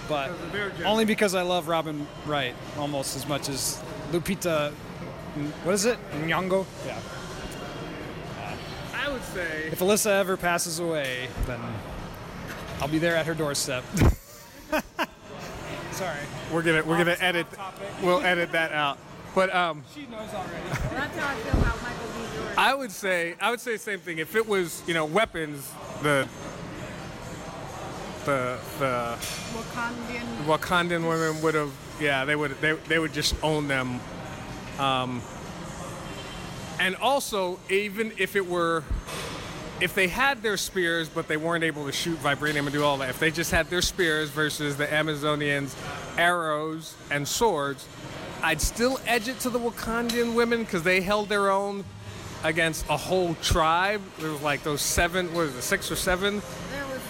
But 0.08 0.28
Because 0.28 0.42
of 0.44 0.52
their 0.52 0.70
general. 0.70 0.90
only 0.92 1.04
because 1.06 1.34
I 1.34 1.42
love 1.42 1.68
Robin 1.68 2.06
Wright 2.26 2.54
almost 2.78 3.16
as 3.16 3.26
much 3.26 3.48
as 3.48 3.82
Lupita. 4.10 4.72
What 5.64 5.72
is 5.74 5.86
it? 5.86 5.96
Nyong'o? 6.26 6.66
Yeah. 6.86 6.98
I 9.32 9.38
would 9.38 9.48
say 9.48 9.68
If 9.68 9.78
Alyssa 9.80 10.20
ever 10.20 10.36
passes 10.36 10.78
away, 10.78 11.28
then 11.46 11.60
I'll 12.80 12.88
be 12.88 12.98
there 12.98 13.16
at 13.16 13.26
her 13.26 13.34
doorstep. 13.34 13.84
Sorry. 15.92 16.18
we're 16.52 16.62
gonna 16.62 16.82
we're 16.84 16.96
gonna 16.98 17.16
edit. 17.20 17.46
off 17.58 17.78
topic. 17.78 17.88
We'll 18.02 18.22
edit 18.22 18.52
that 18.52 18.72
out. 18.72 18.98
But 19.34 19.54
um, 19.54 19.84
She 19.94 20.06
knows 20.06 20.28
already. 20.34 20.52
that's 20.68 21.16
how 21.16 21.28
I 21.28 21.34
feel 21.36 21.60
about 21.60 21.82
Michael 21.82 22.06
B. 22.16 22.36
Jordan. 22.36 22.54
I 22.56 22.74
would 22.74 22.90
say 22.90 23.34
I 23.40 23.50
would 23.50 23.60
say 23.60 23.72
the 23.72 23.78
same 23.78 24.00
thing. 24.00 24.18
If 24.18 24.34
it 24.34 24.46
was 24.48 24.82
you 24.86 24.94
know 24.94 25.04
weapons, 25.04 25.70
the 26.02 26.26
the 28.24 28.58
the 28.78 29.16
Wakandan. 29.54 30.44
Wakandan 30.46 31.08
women 31.08 31.42
would 31.42 31.54
have, 31.54 31.72
yeah, 32.00 32.24
they 32.24 32.36
would, 32.36 32.58
they, 32.60 32.72
they 32.88 32.98
would 32.98 33.12
just 33.12 33.34
own 33.42 33.68
them. 33.68 34.00
Um, 34.78 35.20
and 36.82 36.96
also, 36.96 37.60
even 37.70 38.12
if 38.18 38.34
it 38.34 38.44
were, 38.44 38.82
if 39.80 39.94
they 39.94 40.08
had 40.08 40.42
their 40.42 40.56
spears, 40.56 41.08
but 41.08 41.28
they 41.28 41.36
weren't 41.36 41.62
able 41.62 41.86
to 41.86 41.92
shoot 41.92 42.18
vibranium 42.18 42.64
and 42.64 42.72
do 42.72 42.82
all 42.82 42.96
that, 42.96 43.08
if 43.08 43.20
they 43.20 43.30
just 43.30 43.52
had 43.52 43.70
their 43.70 43.82
spears 43.82 44.30
versus 44.30 44.76
the 44.76 44.86
Amazonians' 44.86 45.76
arrows 46.18 46.96
and 47.08 47.28
swords, 47.28 47.86
I'd 48.42 48.60
still 48.60 48.98
edge 49.06 49.28
it 49.28 49.38
to 49.40 49.50
the 49.50 49.60
Wakandan 49.60 50.34
women 50.34 50.64
because 50.64 50.82
they 50.82 51.00
held 51.00 51.28
their 51.28 51.52
own 51.52 51.84
against 52.42 52.84
a 52.88 52.96
whole 52.96 53.36
tribe. 53.36 54.02
There 54.18 54.32
was 54.32 54.42
like 54.42 54.64
those 54.64 54.82
seven, 54.82 55.32
what 55.32 55.42
is 55.42 55.54
it, 55.54 55.62
six 55.62 55.88
or 55.88 55.94
seven? 55.94 56.42
There 56.72 56.86
was 56.86 57.00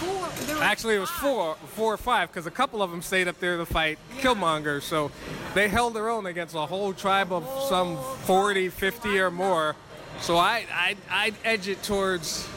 four. 0.00 0.10
There 0.10 0.20
was 0.20 0.47
Actually, 0.60 0.96
it 0.96 0.98
was 0.98 1.10
four, 1.10 1.54
four 1.54 1.94
or 1.94 1.96
five, 1.96 2.28
because 2.28 2.46
a 2.46 2.50
couple 2.50 2.82
of 2.82 2.90
them 2.90 3.00
stayed 3.00 3.28
up 3.28 3.38
there 3.38 3.56
to 3.56 3.64
fight 3.64 3.98
Killmonger. 4.18 4.82
So 4.82 5.12
they 5.54 5.68
held 5.68 5.94
their 5.94 6.08
own 6.08 6.26
against 6.26 6.54
a 6.56 6.66
whole 6.66 6.92
tribe 6.92 7.32
of 7.32 7.48
some 7.68 7.96
40, 8.24 8.68
50 8.68 9.20
or 9.20 9.30
more. 9.30 9.76
So 10.20 10.36
I, 10.36 10.66
I, 10.72 10.96
I'd 11.10 11.34
edge 11.44 11.68
it 11.68 11.82
towards 11.84 12.48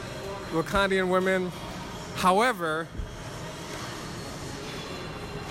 Wakandian 0.50 1.10
women. 1.10 1.52
However, 2.16 2.88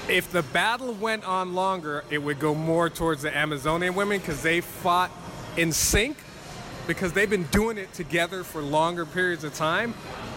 if 0.10 0.30
the 0.32 0.44
battle 0.44 0.94
went 0.94 1.24
on 1.24 1.56
longer, 1.56 2.04
it 2.10 2.18
would 2.18 2.40
go 2.40 2.54
more 2.54 2.90
towards 2.90 3.22
the 3.22 3.36
Amazonian 3.36 3.96
women 3.96 4.20
because 4.20 4.44
they 4.44 4.60
fought 4.60 5.10
in 5.56 5.72
sync 5.72 6.18
because 6.86 7.14
they've 7.14 7.30
been 7.30 7.44
doing 7.46 7.78
it 7.78 7.94
together 7.94 8.44
for 8.44 8.62
longer 8.62 9.06
periods 9.06 9.46
of 9.46 9.54
time. 9.56 9.94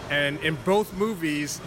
And 0.09 0.39
in 0.39 0.55
both 0.63 0.93
movies, 0.93 1.59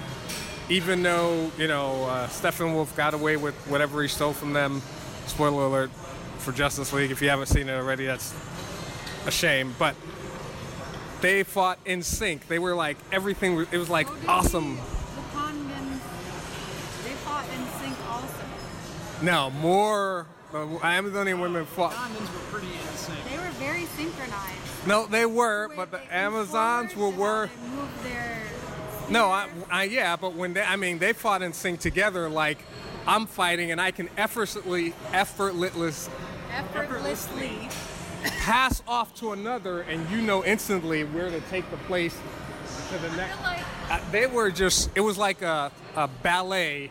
even 0.68 1.02
though, 1.02 1.50
you 1.58 1.66
know, 1.68 2.04
uh, 2.04 2.28
Steppenwolf 2.28 2.94
got 2.96 3.14
away 3.14 3.36
with 3.36 3.54
whatever 3.68 4.02
he 4.02 4.08
stole 4.08 4.32
from 4.32 4.52
them, 4.52 4.82
spoiler 5.26 5.64
alert 5.64 5.90
for 6.38 6.52
Justice 6.52 6.92
League, 6.92 7.10
if 7.10 7.22
you 7.22 7.28
haven't 7.30 7.46
seen 7.46 7.68
it 7.68 7.74
already, 7.74 8.06
that's 8.06 8.34
a 9.26 9.30
shame. 9.30 9.74
But 9.78 9.94
they 11.20 11.42
fought 11.42 11.78
in 11.84 12.02
sync. 12.02 12.48
They 12.48 12.58
were 12.58 12.74
like, 12.74 12.96
everything, 13.12 13.56
was- 13.56 13.68
it 13.72 13.78
was 13.78 13.88
like 13.90 14.08
Oh, 14.08 14.16
awesome. 14.28 14.76
The 14.76 14.82
Wakandans, 15.36 16.00
they 17.04 17.10
fought 17.24 17.44
in 17.46 17.80
sync 17.80 17.96
also. 18.08 18.44
No, 19.22 19.50
more 19.50 20.26
uh, 20.54 20.78
Amazonian 20.82 21.40
women 21.40 21.64
fought. 21.64 21.92
Wakandans 21.92 22.32
were 22.32 22.58
pretty 22.58 22.72
insane. 22.90 23.16
They 23.30 23.36
were 23.38 23.50
very 23.58 23.84
synchronized. 23.96 24.86
No, 24.86 25.06
they 25.06 25.26
were, 25.26 25.68
way 25.68 25.76
but 25.76 25.90
the 25.90 26.00
Amazons 26.14 26.94
were 26.94 27.08
enforced 27.08 27.18
were. 27.18 27.50
moved 27.74 28.04
their 28.04 28.42
No, 29.10 29.26
I, 29.26 29.48
I 29.70 29.84
yeah, 29.84 30.16
but 30.16 30.34
when 30.34 30.52
they, 30.54 30.62
I 30.62 30.76
mean, 30.76 30.98
they 30.98 31.12
fought 31.12 31.42
in 31.42 31.52
sync 31.52 31.80
together. 31.80 32.28
Like 32.28 32.58
I'm 33.06 33.26
fighting, 33.26 33.70
and 33.70 33.80
I 33.80 33.90
can 33.90 34.08
effortlessly, 34.16 34.92
effortless 35.12 36.10
effortlessly. 36.52 37.68
pass 38.40 38.82
off 38.86 39.14
to 39.16 39.32
another, 39.32 39.82
and 39.82 40.08
you 40.10 40.20
know 40.20 40.44
instantly 40.44 41.04
where 41.04 41.30
to 41.30 41.40
take 41.42 41.70
the 41.70 41.76
place 41.78 42.18
to 42.90 42.98
the 42.98 43.16
next. 43.16 43.40
like 43.42 43.60
Uh, 43.90 44.00
they 44.10 44.26
were 44.26 44.50
just. 44.50 44.90
It 44.94 45.00
was 45.00 45.16
like 45.16 45.40
a, 45.42 45.72
a 45.96 46.08
ballet 46.22 46.90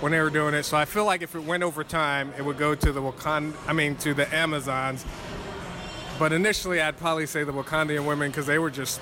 when 0.00 0.12
they 0.12 0.20
were 0.20 0.30
doing 0.30 0.54
it. 0.54 0.64
So 0.64 0.76
I 0.76 0.84
feel 0.84 1.06
like 1.06 1.22
if 1.22 1.34
it 1.34 1.44
went 1.44 1.62
over 1.62 1.82
time, 1.82 2.32
it 2.36 2.44
would 2.44 2.58
go 2.58 2.74
to 2.74 2.92
the 2.92 3.00
Wakanda. 3.00 3.54
I 3.66 3.72
mean, 3.72 3.96
to 3.96 4.12
the 4.12 4.32
Amazons. 4.34 5.04
But 6.18 6.32
initially, 6.32 6.80
I'd 6.80 6.98
probably 6.98 7.26
say 7.26 7.42
the 7.42 7.52
Wakandian 7.52 8.06
women 8.06 8.30
because 8.30 8.46
they 8.46 8.58
were 8.58 8.70
just 8.70 9.00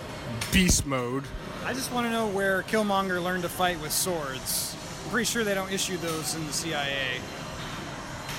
beast 0.53 0.87
mode. 0.87 1.25
I 1.65 1.73
just 1.75 1.93
want 1.93 2.07
to 2.07 2.11
know 2.11 2.27
where 2.27 2.63
Killmonger 2.63 3.23
learned 3.23 3.45
to 3.45 3.49
fight 3.49 3.81
with 3.81 3.93
swords. 3.93 4.77
I'm 5.05 5.11
pretty 5.11 5.27
sure 5.27 5.45
they 5.45 5.55
don't 5.55 5.71
issue 5.71 5.97
those 5.97 6.35
in 6.35 6.45
the 6.45 6.53
CIA. 6.53 7.21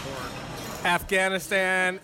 Or 0.10 0.86
Afghanistan, 0.86 2.02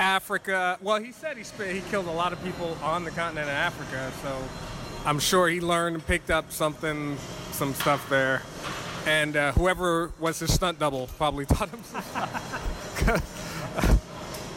Africa. 0.00 0.78
Well, 0.82 1.00
he 1.00 1.12
said 1.12 1.36
he 1.36 1.44
sp- 1.46 1.70
he 1.70 1.80
killed 1.90 2.08
a 2.08 2.12
lot 2.12 2.32
of 2.32 2.42
people 2.42 2.76
on 2.82 3.04
the 3.04 3.12
continent 3.12 3.46
of 3.46 3.54
Africa, 3.54 4.10
so 4.20 4.36
I'm 5.06 5.20
sure 5.20 5.48
he 5.48 5.60
learned 5.60 5.94
and 5.94 6.06
picked 6.06 6.30
up 6.30 6.50
something, 6.50 7.16
some 7.52 7.72
stuff 7.74 8.08
there. 8.10 8.42
And 9.06 9.36
uh, 9.36 9.52
whoever 9.52 10.10
was 10.18 10.40
his 10.40 10.52
stunt 10.52 10.80
double 10.80 11.06
probably 11.18 11.46
taught 11.46 11.68
him 11.68 11.84
some 11.84 12.02
stuff. 12.02 13.04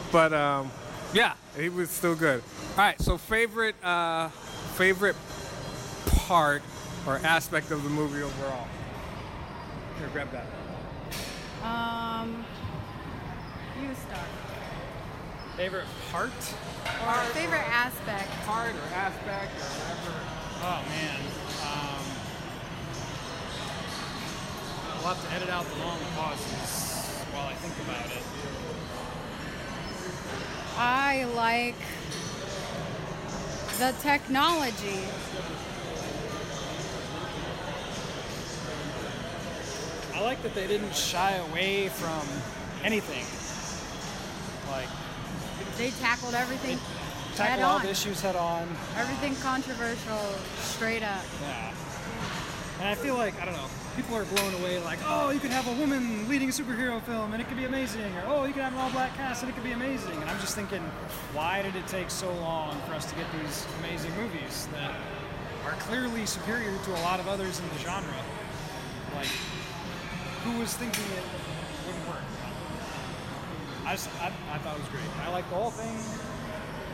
but 0.12 0.32
um, 0.32 0.72
yeah, 1.14 1.34
he 1.56 1.68
was 1.68 1.90
still 1.90 2.16
good. 2.16 2.42
All 2.70 2.78
right, 2.78 3.00
so 3.00 3.16
favorite 3.16 3.76
uh, 3.84 4.30
favorite 4.74 5.14
part 6.26 6.62
or 7.06 7.18
aspect 7.18 7.70
of 7.70 7.84
the 7.84 7.88
movie 7.90 8.22
overall. 8.22 8.66
Here, 9.98 10.08
grab 10.12 10.28
that. 10.32 10.46
um, 11.64 12.44
you 13.80 13.94
start. 13.94 14.28
favorite 15.56 15.86
part? 16.10 16.32
Or 17.06 17.14
favorite 17.32 17.68
aspect. 17.70 18.28
Part 18.44 18.74
or 18.74 18.94
aspect 18.94 19.54
or 19.56 19.70
whatever. 19.78 20.20
Oh 20.62 20.82
man. 20.88 21.20
Um, 21.62 22.04
I'll 24.96 25.14
have 25.14 25.28
to 25.28 25.34
edit 25.34 25.48
out 25.48 25.64
the 25.64 25.78
long 25.78 25.98
pauses 26.16 27.24
while 27.32 27.46
I 27.46 27.54
think 27.54 27.74
about 27.86 28.06
it. 28.06 28.22
I 30.78 31.24
like 31.36 31.76
the 33.78 33.94
technology. 34.02 35.00
I 40.16 40.22
like 40.22 40.42
that 40.42 40.54
they 40.54 40.66
didn't 40.66 40.94
shy 40.94 41.32
away 41.50 41.88
from 41.88 42.26
anything. 42.82 43.24
Like 44.72 44.88
They 45.76 45.90
tackled 46.00 46.34
everything 46.34 46.78
head 47.36 47.58
tackle 47.58 47.64
all 47.64 47.78
the 47.78 47.90
issues 47.90 48.20
head 48.20 48.36
on. 48.36 48.66
Everything 48.96 49.34
controversial, 49.36 50.18
straight 50.58 51.02
up. 51.02 51.22
Yeah. 51.42 51.74
And 52.78 52.88
I 52.88 52.94
feel 52.94 53.14
like, 53.14 53.40
I 53.40 53.44
don't 53.44 53.54
know, 53.54 53.68
people 53.94 54.16
are 54.16 54.24
blown 54.24 54.54
away 54.54 54.78
like, 54.80 54.98
oh, 55.04 55.30
you 55.30 55.40
could 55.40 55.50
have 55.50 55.66
a 55.66 55.80
woman 55.80 56.28
leading 56.28 56.48
a 56.48 56.52
superhero 56.52 57.00
film 57.02 57.32
and 57.32 57.40
it 57.40 57.48
could 57.48 57.56
be 57.56 57.64
amazing. 57.64 58.14
Or, 58.16 58.24
oh, 58.26 58.44
you 58.44 58.52
could 58.52 58.62
have 58.62 58.72
an 58.72 58.78
all 58.78 58.90
black 58.90 59.14
cast 59.16 59.42
and 59.42 59.50
it 59.50 59.54
could 59.54 59.64
be 59.64 59.72
amazing. 59.72 60.14
And 60.20 60.30
I'm 60.30 60.40
just 60.40 60.54
thinking, 60.54 60.82
why 61.32 61.62
did 61.62 61.76
it 61.76 61.86
take 61.86 62.10
so 62.10 62.32
long 62.34 62.80
for 62.86 62.94
us 62.94 63.04
to 63.10 63.14
get 63.16 63.26
these 63.42 63.66
amazing 63.80 64.14
movies 64.16 64.68
that 64.72 64.94
are 65.64 65.72
clearly 65.80 66.26
superior 66.26 66.72
to 66.84 66.90
a 66.92 67.00
lot 67.02 67.20
of 67.20 67.28
others 67.28 67.60
in 67.60 67.68
the 67.70 67.78
genre? 67.78 68.22
Like, 69.14 69.28
who 70.46 70.60
was 70.60 70.74
thinking 70.74 71.04
it 71.16 71.24
wouldn't 71.86 72.08
work? 72.08 72.22
I, 73.84 73.92
just, 73.92 74.08
I, 74.20 74.32
I 74.52 74.58
thought 74.58 74.76
it 74.76 74.80
was 74.80 74.88
great. 74.90 75.04
I 75.24 75.30
like 75.30 75.48
the 75.50 75.56
whole 75.56 75.70
thing. 75.70 75.96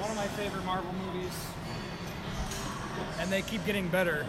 One 0.01 0.11
of 0.11 0.17
my 0.17 0.27
favorite 0.29 0.65
Marvel 0.65 0.93
movies. 1.07 1.33
And 3.21 3.31
they 3.31 3.43
keep 3.43 3.65
getting 3.65 3.89
better 3.89 4.27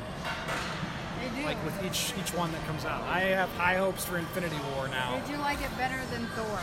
They 1.19 1.39
do. 1.41 1.45
like 1.45 1.63
with 1.65 1.73
each 1.83 2.13
each 2.19 2.33
one 2.33 2.51
that 2.51 2.65
comes 2.65 2.85
out. 2.85 3.01
I 3.03 3.21
have 3.21 3.49
high 3.51 3.75
hopes 3.75 4.05
for 4.05 4.17
Infinity 4.17 4.55
War 4.75 4.87
now. 4.87 5.19
Did 5.19 5.29
you 5.31 5.37
like 5.37 5.61
it 5.61 5.75
better 5.77 5.99
than 6.11 6.25
Thor? 6.35 6.59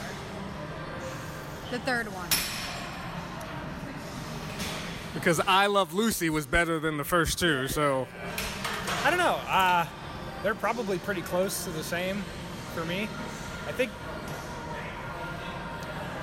The 1.70 1.78
third 1.80 2.06
one. 2.12 2.28
Because 5.12 5.40
I 5.40 5.66
Love 5.66 5.92
Lucy 5.92 6.30
was 6.30 6.46
better 6.46 6.78
than 6.78 6.96
the 6.96 7.04
first 7.04 7.38
two, 7.38 7.66
so 7.68 8.06
I 9.04 9.10
don't 9.10 9.18
know. 9.18 9.38
Uh, 9.48 9.86
they're 10.42 10.54
probably 10.54 10.98
pretty 10.98 11.22
close 11.22 11.64
to 11.64 11.70
the 11.70 11.82
same 11.82 12.22
for 12.70 12.84
me. 12.84 13.08
I 13.66 13.72
think 13.72 13.90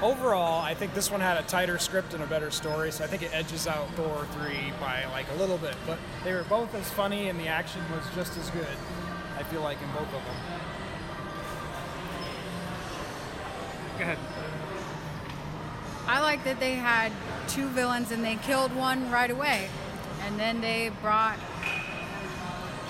overall, 0.01 0.62
I 0.62 0.73
think 0.73 0.93
this 0.93 1.12
one 1.12 1.21
had 1.21 1.38
a 1.38 1.43
tighter 1.43 1.77
script 1.77 2.13
and 2.13 2.23
a 2.23 2.27
better 2.27 2.51
story, 2.51 2.91
so 2.91 3.03
I 3.03 3.07
think 3.07 3.21
it 3.21 3.31
edges 3.33 3.67
out 3.67 3.89
Thor 3.91 4.25
3 4.33 4.73
by 4.79 5.05
like 5.12 5.25
a 5.31 5.36
little 5.36 5.57
bit. 5.57 5.75
But 5.86 5.97
they 6.23 6.33
were 6.33 6.43
both 6.43 6.73
as 6.75 6.89
funny 6.91 7.29
and 7.29 7.39
the 7.39 7.47
action 7.47 7.81
was 7.91 8.03
just 8.15 8.38
as 8.38 8.49
good. 8.51 8.77
I 9.38 9.43
feel 9.43 9.62
like 9.62 9.81
in 9.81 9.89
both 9.91 10.07
of 10.07 10.12
them. 10.12 10.36
Go 13.97 14.03
ahead. 14.03 14.17
I 16.07 16.21
like 16.21 16.43
that 16.45 16.60
they 16.60 16.75
had 16.75 17.12
two 17.47 17.67
villains 17.69 18.12
and 18.12 18.23
they 18.23 18.36
killed 18.36 18.73
one 18.75 19.12
right 19.12 19.29
away. 19.29 19.67
And 20.25 20.39
then 20.39 20.62
they 20.62 20.91
brought 21.01 21.38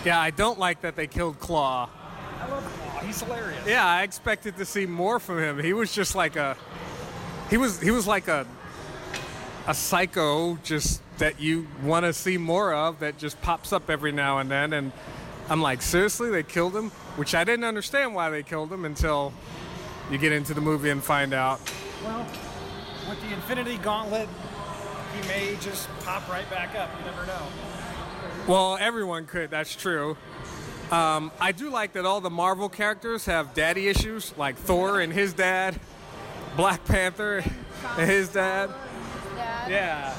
yeah, 0.05 0.21
I 0.21 0.31
don't 0.31 0.57
like 0.57 0.81
that 0.81 0.95
they 0.95 1.07
killed 1.07 1.37
Claw. 1.39 1.89
I 3.07 3.11
love 3.11 3.27
Claw. 3.27 3.35
He's 3.35 3.39
hilarious. 3.39 3.67
Yeah, 3.67 3.85
I 3.85 4.03
expected 4.03 4.57
to 4.57 4.65
see 4.65 4.85
more 4.85 5.19
from 5.19 5.39
him. 5.39 5.59
He 5.59 5.73
was 5.73 5.93
just 5.93 6.15
like 6.15 6.35
a 6.35 6.57
he 7.49 7.57
was 7.57 7.79
he 7.81 7.91
was 7.91 8.07
like 8.07 8.27
a 8.27 8.45
a 9.67 9.73
psycho 9.73 10.55
just 10.63 11.01
that 11.17 11.39
you 11.39 11.67
want 11.83 12.05
to 12.05 12.13
see 12.13 12.37
more 12.37 12.73
of 12.73 12.99
that 12.99 13.17
just 13.17 13.41
pops 13.41 13.73
up 13.73 13.89
every 13.89 14.11
now 14.11 14.37
and 14.39 14.51
then 14.51 14.73
and 14.73 14.91
I'm 15.49 15.61
like, 15.61 15.81
seriously, 15.81 16.29
they 16.29 16.43
killed 16.43 16.75
him? 16.75 16.89
Which 17.15 17.33
I 17.33 17.45
didn't 17.45 17.63
understand 17.63 18.13
why 18.13 18.29
they 18.29 18.43
killed 18.43 18.71
him 18.71 18.83
until 18.83 19.31
you 20.11 20.17
get 20.17 20.33
into 20.33 20.53
the 20.53 20.61
movie 20.61 20.89
and 20.89 21.01
find 21.01 21.33
out. 21.33 21.61
Well, 22.03 22.27
with 23.07 23.21
the 23.21 23.33
Infinity 23.33 23.77
Gauntlet, 23.77 24.27
he 25.15 25.27
may 25.27 25.55
just 25.61 25.87
pop 26.01 26.27
right 26.29 26.49
back 26.49 26.75
up. 26.75 26.89
You 26.99 27.05
never 27.05 27.25
know. 27.25 27.47
Well, 28.45 28.77
everyone 28.79 29.25
could. 29.25 29.49
That's 29.49 29.73
true. 29.73 30.17
Um, 30.91 31.31
I 31.41 31.51
do 31.51 31.69
like 31.69 31.93
that 31.93 32.05
all 32.05 32.21
the 32.21 32.29
Marvel 32.29 32.69
characters 32.69 33.25
have 33.25 33.53
daddy 33.53 33.89
issues, 33.89 34.33
like 34.37 34.55
Thor 34.55 35.01
and 35.01 35.11
his 35.11 35.33
dad, 35.33 35.77
Black 36.55 36.85
Panther 36.85 37.43
and 37.97 38.09
his 38.09 38.29
dad. 38.29 38.69
Yeah, 39.35 40.15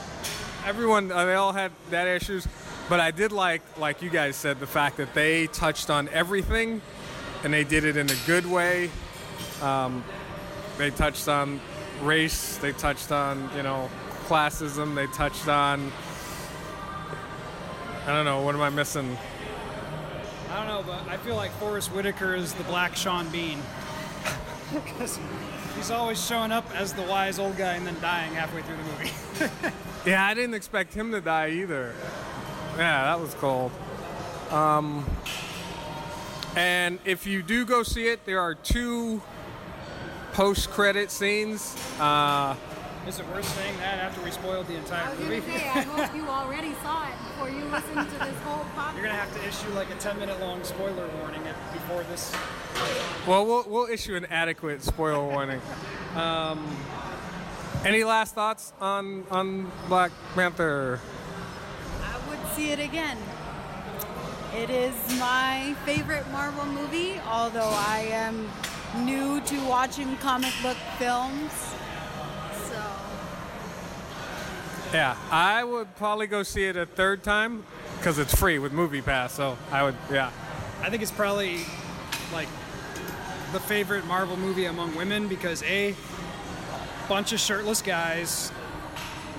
everyone. 0.67 1.11
Uh, 1.11 1.25
they 1.25 1.35
all 1.35 1.55
had 1.55 1.73
daddy 1.91 2.11
issues, 2.11 2.47
but 2.91 3.01
I 3.01 3.11
did 3.11 3.33
like, 3.33 3.63
like 3.79 4.03
you 4.03 4.11
guys 4.11 4.37
said, 4.37 4.61
the 4.61 4.67
fact 4.67 4.99
that 4.99 5.15
they 5.15 5.47
touched 5.47 5.89
on 5.89 6.07
everything, 6.11 6.83
and 7.45 7.53
they 7.53 7.65
did 7.65 7.85
it 7.85 7.97
in 7.97 8.11
a 8.11 8.17
good 8.27 8.45
way. 8.45 8.91
Um, 9.63 10.05
they 10.77 10.91
touched 10.91 11.29
on 11.29 11.63
race. 12.03 12.59
They 12.59 12.73
touched 12.73 13.11
on 13.11 13.49
you 13.57 13.63
know 13.63 13.89
classism. 14.27 14.95
They 14.95 15.07
touched 15.07 15.49
on. 15.49 15.91
I 18.07 18.13
don't 18.13 18.27
know. 18.27 18.43
What 18.43 18.55
am 18.55 18.61
I 18.61 18.69
missing? 18.69 19.17
I 20.51 20.57
don't 20.57 20.67
know, 20.69 20.83
but 20.87 21.09
I 21.09 21.17
feel 21.19 21.37
like 21.37 21.51
Forest 21.53 21.93
Whitaker 21.93 22.35
is 22.35 22.53
the 22.55 22.65
black 22.65 22.97
Sean 22.97 23.29
Bean. 23.29 23.59
Because 24.71 25.19
he's 25.77 25.91
always 25.91 26.23
showing 26.23 26.53
up 26.53 26.71
as 26.77 26.93
the 26.93 27.01
wise 27.01 27.39
old 27.39 27.57
guy 27.57 27.73
and 27.77 27.87
then 27.87 27.97
dying 28.03 28.35
halfway 28.35 28.61
through 28.61 28.77
the 28.77 28.83
movie. 28.83 29.75
Yeah, 30.07 30.25
I 30.27 30.35
didn't 30.35 30.55
expect 30.55 30.93
him 30.95 31.11
to 31.13 31.21
die 31.23 31.51
either. 31.51 31.95
Yeah, 32.77 33.05
that 33.05 33.19
was 33.21 33.33
cold. 33.35 33.73
Um, 34.51 35.05
and 36.55 36.99
if 37.07 37.27
you 37.27 37.43
do 37.43 37.65
go 37.67 37.83
see 37.83 38.09
it, 38.09 38.25
there 38.27 38.41
are 38.41 38.55
two 38.55 39.21
post-credit 40.35 41.11
scenes. 41.11 41.77
Uh, 41.99 42.55
is 43.07 43.19
it 43.19 43.27
worth 43.29 43.45
saying 43.57 43.77
that 43.79 43.99
after 43.99 44.21
we 44.23 44.31
spoiled 44.31 44.67
the 44.67 44.75
I 44.75 44.79
entire 44.79 45.11
was 45.11 45.19
movie? 45.19 45.41
gonna 45.41 45.59
say, 45.59 45.69
I 45.69 45.81
hope 45.81 46.15
you 46.17 46.29
already 46.29 46.75
saw 46.83 47.07
it 47.09 47.15
before 47.39 47.57
you 47.57 47.65
listened 47.67 48.11
to 48.11 48.19
this 48.19 48.39
whole 48.41 48.65
podcast. 48.77 48.95
You're 48.95 49.05
gonna 49.05 49.15
have 49.15 49.33
to 49.35 49.47
issue 49.47 49.69
like 49.75 49.89
a 49.91 49.95
10 49.95 50.19
minute 50.19 50.41
long 50.41 50.65
spoiler 50.65 51.09
warning 51.21 51.43
before 51.73 52.03
this. 52.05 52.35
well, 53.29 53.47
well, 53.47 53.65
we'll 53.69 53.87
issue 53.87 54.17
an 54.17 54.27
adequate 54.27 54.83
spoiler 54.83 55.25
warning. 55.25 55.61
Um, 56.17 56.67
any 57.85 58.03
last 58.03 58.35
thoughts 58.35 58.73
on 58.81 59.25
on 59.31 59.71
Black 59.87 60.11
Panther? 60.35 61.01
I 62.03 62.29
would 62.29 62.41
see 62.57 62.71
it 62.71 62.81
again. 62.81 63.19
It 64.57 64.71
is 64.71 64.95
my 65.21 65.77
favorite 65.85 66.29
Marvel 66.33 66.67
movie, 66.67 67.21
although 67.29 67.71
I 67.73 68.09
am 68.11 68.51
new 69.05 69.41
to 69.43 69.65
watching 69.69 70.17
comic 70.17 70.55
book 70.61 70.79
films. 70.99 71.53
Yeah, 74.93 75.17
I 75.31 75.65
would 75.65 75.95
probably 75.97 76.27
go 76.27 76.43
see 76.43 76.65
it 76.65 76.77
a 76.77 76.87
third 76.87 77.23
time 77.23 77.65
because 77.99 78.19
it's 78.19 78.35
free 78.35 78.59
with 78.59 78.73
Movie 78.73 79.03
Pass. 79.03 79.35
So 79.35 79.59
I 79.71 79.83
would, 79.83 79.97
yeah. 80.11 80.31
I 80.81 80.91
think 80.91 81.03
it's 81.03 81.11
probably 81.11 81.61
like 82.33 82.49
the 83.53 83.61
favorite 83.61 84.07
Marvel 84.07 84.37
movie 84.37 84.67
among 84.67 84.95
women 84.95 85.29
because 85.29 85.63
a 85.65 85.95
bunch 87.09 87.33
of 87.33 87.41
shirtless 87.41 87.83
guys 87.83 88.53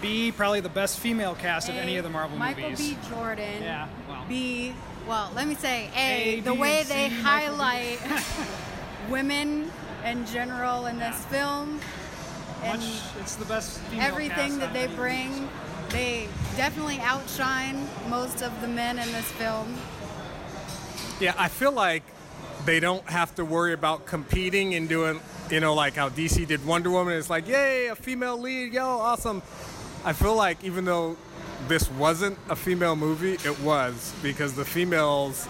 B, 0.02 0.32
probably 0.32 0.62
the 0.62 0.70
best 0.70 1.00
female 1.00 1.36
cast 1.36 1.70
of 1.70 1.76
any 1.76 1.98
of 1.98 2.04
the 2.04 2.10
Marvel 2.10 2.38
movies. 2.38 2.56
Michael 2.56 2.70
movies. 2.72 2.90
B. 2.94 2.98
Jordan. 3.10 3.62
Yeah, 3.62 3.88
well. 4.08 4.26
B. 4.28 4.74
Well, 5.08 5.32
let 5.36 5.48
me 5.48 5.56
say 5.56 5.90
A. 5.96 6.38
A, 6.38 6.40
the 6.42 6.54
B, 6.54 6.60
way 6.60 6.80
and 6.80 6.88
they 6.88 7.10
C, 7.10 7.22
Michael 7.22 7.56
highlight 7.56 8.00
women 9.10 9.72
in 10.06 10.26
general 10.26 10.86
in 10.86 10.98
this 11.00 11.26
film, 11.26 11.80
and 12.64 12.80
Much, 12.82 13.02
it's 13.20 13.36
the 13.36 13.46
best 13.46 13.80
everything 13.98 14.36
cast 14.36 14.60
that 14.60 14.74
they 14.74 14.88
bring, 14.88 15.32
movie. 15.32 15.48
they 15.90 16.28
definitely 16.58 17.00
outshine 17.00 17.88
most 18.10 18.42
of 18.42 18.60
the 18.62 18.68
men 18.68 19.00
in 19.00 19.12
this 19.12 19.26
film. 19.34 19.76
Yeah, 21.20 21.34
I 21.38 21.48
feel 21.48 21.72
like 21.72 22.04
they 22.66 22.80
don't 22.80 23.08
have 23.10 23.34
to 23.36 23.46
worry 23.46 23.74
about 23.74 24.06
competing 24.06 24.76
and 24.76 24.88
doing, 24.88 25.20
you 25.50 25.60
know, 25.60 25.74
like 25.74 25.96
how 25.96 26.10
DC 26.10 26.46
did 26.48 26.66
Wonder 26.66 26.90
Woman. 26.92 27.18
It's 27.18 27.30
like, 27.30 27.48
yay, 27.48 27.88
a 27.88 27.96
female 27.96 28.38
lead, 28.40 28.74
yo, 28.74 28.86
awesome. 28.86 29.42
I 30.06 30.14
feel 30.14 30.36
like 30.36 30.64
even 30.64 30.86
though 30.86 31.18
this 31.68 31.90
wasn't 31.92 32.38
a 32.50 32.56
female 32.56 32.96
movie, 32.96 33.34
it 33.48 33.60
was 33.62 34.14
because 34.24 34.54
the 34.54 34.64
females 34.66 35.48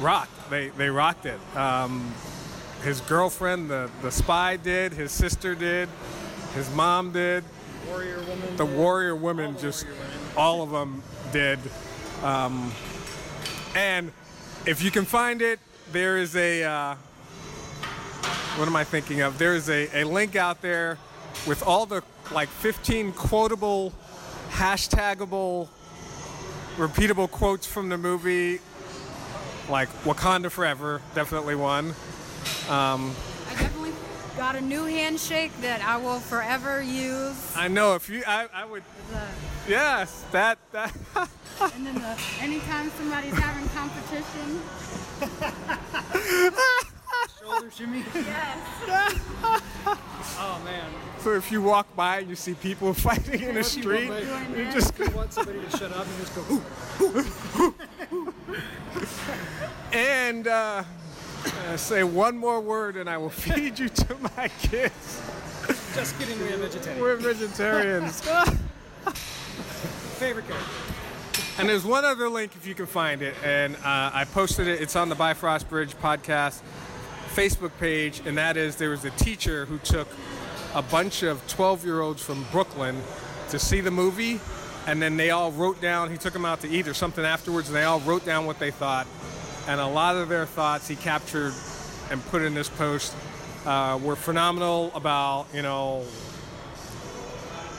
rocked. 0.00 0.30
They 0.50 0.68
they 0.70 0.88
rocked 0.90 1.26
it. 1.26 1.38
Um, 1.56 2.12
his 2.82 3.00
girlfriend, 3.02 3.70
the 3.70 3.90
the 4.02 4.10
spy, 4.10 4.56
did. 4.56 4.92
His 4.92 5.12
sister 5.12 5.54
did. 5.54 5.88
His 6.54 6.70
mom 6.74 7.12
did. 7.12 7.44
Warrior 7.88 8.18
Woman. 8.20 8.56
The 8.56 8.66
did. 8.66 8.76
warrior 8.76 9.14
women, 9.16 9.54
All 9.54 9.60
just 9.60 9.84
warrior 9.84 10.00
women. 10.00 10.18
all 10.36 10.62
of 10.62 10.70
them 10.70 11.02
did. 11.32 11.58
Um, 12.22 12.72
and 13.74 14.12
if 14.66 14.82
you 14.82 14.90
can 14.90 15.04
find 15.04 15.42
it, 15.42 15.58
there 15.92 16.18
is 16.18 16.36
a. 16.36 16.64
Uh, 16.64 16.94
what 18.56 18.66
am 18.66 18.74
I 18.76 18.84
thinking 18.84 19.20
of? 19.20 19.38
There 19.38 19.54
is 19.54 19.68
a, 19.70 20.02
a 20.02 20.04
link 20.04 20.34
out 20.36 20.60
there 20.62 20.98
with 21.46 21.62
all 21.62 21.86
the 21.86 22.02
like 22.32 22.48
15 22.48 23.12
quotable, 23.12 23.92
hashtagable, 24.50 25.68
repeatable 26.76 27.30
quotes 27.30 27.66
from 27.66 27.88
the 27.88 27.96
movie. 27.98 28.60
Like 29.68 29.88
Wakanda 30.04 30.50
Forever, 30.50 31.00
definitely 31.14 31.54
one. 31.54 31.94
I 32.70 33.10
definitely 33.50 33.92
got 34.36 34.56
a 34.56 34.60
new 34.60 34.84
handshake 34.84 35.52
that 35.62 35.80
I 35.82 35.96
will 35.96 36.20
forever 36.20 36.82
use. 36.82 37.56
I 37.56 37.68
know 37.68 37.94
if 37.94 38.08
you, 38.08 38.22
I, 38.26 38.46
I 38.52 38.64
would, 38.64 38.82
The- 39.10 39.70
yes, 39.70 40.24
that 40.32 40.58
that. 40.72 40.94
and 41.74 41.86
then 41.86 41.94
the, 41.94 42.16
anytime 42.40 42.90
somebody's 42.98 43.34
having 43.34 43.68
competition, 43.70 44.60
Shoulder 47.42 47.70
shimmy. 47.70 48.04
yes. 48.14 49.18
Oh 50.40 50.60
man. 50.64 50.84
So 51.20 51.32
if 51.32 51.50
you 51.50 51.62
walk 51.62 51.94
by 51.96 52.18
and 52.18 52.28
you 52.28 52.36
see 52.36 52.54
people 52.54 52.94
fighting 53.08 53.42
in 53.42 53.54
the 53.54 53.64
street, 53.64 54.08
you 54.08 54.56
you 54.64 54.70
just 54.72 54.96
just 54.96 55.14
want 55.14 55.32
somebody 55.32 55.60
to 55.60 55.70
shut 55.76 55.90
up 55.92 56.06
and 56.06 56.18
just 56.20 56.34
go. 56.34 56.42
Ooh. 57.00 57.74
and 59.92 60.46
uh, 60.46 60.84
uh, 61.68 61.76
say 61.76 62.04
one 62.04 62.36
more 62.36 62.60
word 62.60 62.96
and 62.96 63.08
I 63.08 63.16
will 63.18 63.30
feed 63.46 63.78
you 63.78 63.88
to 63.88 64.16
my 64.36 64.48
kids. 64.60 65.22
Just 65.94 66.18
kidding. 66.18 66.38
We're 66.38 66.56
vegetarian. 66.56 67.00
We're 67.02 67.16
vegetarians. 67.16 68.20
Favorite 70.18 70.46
character. 70.48 70.70
and 71.58 71.68
there's 71.68 71.84
one 71.84 72.04
other 72.04 72.28
link 72.28 72.56
if 72.56 72.66
you 72.66 72.74
can 72.74 72.86
find 72.86 73.22
it, 73.22 73.34
and 73.44 73.76
uh, 73.76 74.10
I 74.12 74.24
posted 74.32 74.66
it. 74.66 74.80
It's 74.80 74.96
on 74.96 75.08
the 75.08 75.14
Bifrost 75.14 75.68
Bridge 75.68 75.94
podcast 75.96 76.60
Facebook 77.34 77.70
page, 77.78 78.20
and 78.26 78.36
that 78.38 78.56
is 78.56 78.76
there 78.76 78.90
was 78.90 79.04
a 79.04 79.10
teacher 79.10 79.64
who 79.66 79.78
took 79.78 80.08
a 80.74 80.82
bunch 80.82 81.22
of 81.22 81.46
12 81.48 81.84
year 81.84 82.00
olds 82.00 82.22
from 82.22 82.44
Brooklyn 82.50 83.00
to 83.50 83.58
see 83.58 83.80
the 83.80 83.90
movie, 83.90 84.40
and 84.86 85.00
then 85.00 85.16
they 85.16 85.30
all 85.30 85.52
wrote 85.52 85.80
down. 85.80 86.10
He 86.10 86.16
took 86.16 86.32
them 86.32 86.44
out 86.44 86.60
to 86.62 86.68
eat 86.68 86.88
or 86.88 86.94
something 86.94 87.24
afterwards, 87.24 87.68
and 87.68 87.76
they 87.76 87.84
all 87.84 88.00
wrote 88.00 88.24
down 88.24 88.46
what 88.46 88.58
they 88.58 88.70
thought. 88.70 89.06
And 89.68 89.80
a 89.80 89.86
lot 89.86 90.16
of 90.16 90.28
their 90.28 90.46
thoughts 90.46 90.88
he 90.88 90.96
captured 90.96 91.52
and 92.10 92.24
put 92.26 92.42
in 92.42 92.54
this 92.54 92.68
post 92.68 93.14
uh, 93.64 94.00
were 94.02 94.16
phenomenal 94.16 94.90
about 94.94 95.46
you 95.54 95.62
know 95.62 96.04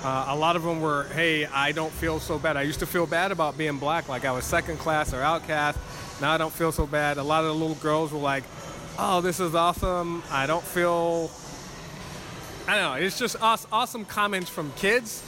uh, 0.03 0.27
a 0.29 0.35
lot 0.35 0.55
of 0.55 0.63
them 0.63 0.79
were, 0.79 1.05
hey, 1.15 1.45
I 1.45 1.73
don't 1.73 1.91
feel 1.91 2.19
so 2.21 2.39
bad. 2.39 2.55
I 2.55 2.61
used 2.61 2.79
to 2.79 2.85
feel 2.85 3.05
bad 3.05 3.33
about 3.33 3.57
being 3.57 3.77
black, 3.79 4.07
like 4.07 4.23
I 4.23 4.31
was 4.31 4.45
second 4.45 4.77
class 4.77 5.13
or 5.13 5.21
outcast. 5.21 5.77
Now 6.21 6.31
I 6.31 6.37
don't 6.37 6.53
feel 6.53 6.71
so 6.71 6.87
bad. 6.87 7.17
A 7.17 7.23
lot 7.23 7.43
of 7.43 7.47
the 7.47 7.55
little 7.55 7.75
girls 7.75 8.13
were 8.13 8.19
like, 8.19 8.45
oh, 8.97 9.19
this 9.19 9.39
is 9.39 9.55
awesome. 9.55 10.23
I 10.31 10.47
don't 10.47 10.63
feel. 10.63 11.29
I 12.67 12.75
don't 12.75 12.83
know. 12.83 13.05
It's 13.05 13.17
just 13.17 13.35
awesome 13.41 14.05
comments 14.05 14.49
from 14.49 14.71
kids 14.73 15.23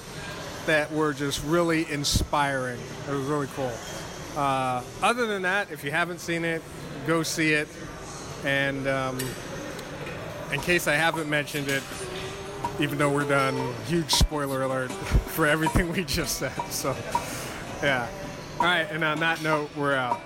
that 0.67 0.91
were 0.91 1.11
just 1.11 1.43
really 1.43 1.91
inspiring. 1.91 2.79
It 3.09 3.11
was 3.11 3.25
really 3.25 3.47
cool. 3.55 3.71
Uh, 4.35 4.81
other 5.01 5.27
than 5.27 5.41
that, 5.41 5.71
if 5.71 5.83
you 5.83 5.91
haven't 5.91 6.19
seen 6.19 6.45
it, 6.45 6.61
go 7.05 7.23
see 7.23 7.53
it. 7.53 7.67
And 8.45 8.87
um, 8.87 9.19
in 10.51 10.59
case 10.61 10.87
I 10.87 10.93
haven't 10.93 11.29
mentioned 11.29 11.67
it, 11.69 11.83
even 12.79 12.97
though 12.97 13.11
we're 13.11 13.27
done, 13.27 13.73
huge 13.87 14.11
spoiler 14.11 14.63
alert 14.63 14.91
for 15.27 15.45
everything 15.45 15.91
we 15.91 16.03
just 16.03 16.37
said. 16.37 16.53
So, 16.69 16.95
yeah. 17.83 18.07
All 18.59 18.65
right, 18.65 18.87
and 18.91 19.03
on 19.03 19.19
that 19.19 19.41
note, 19.41 19.69
we're 19.75 19.95
out. 19.95 20.21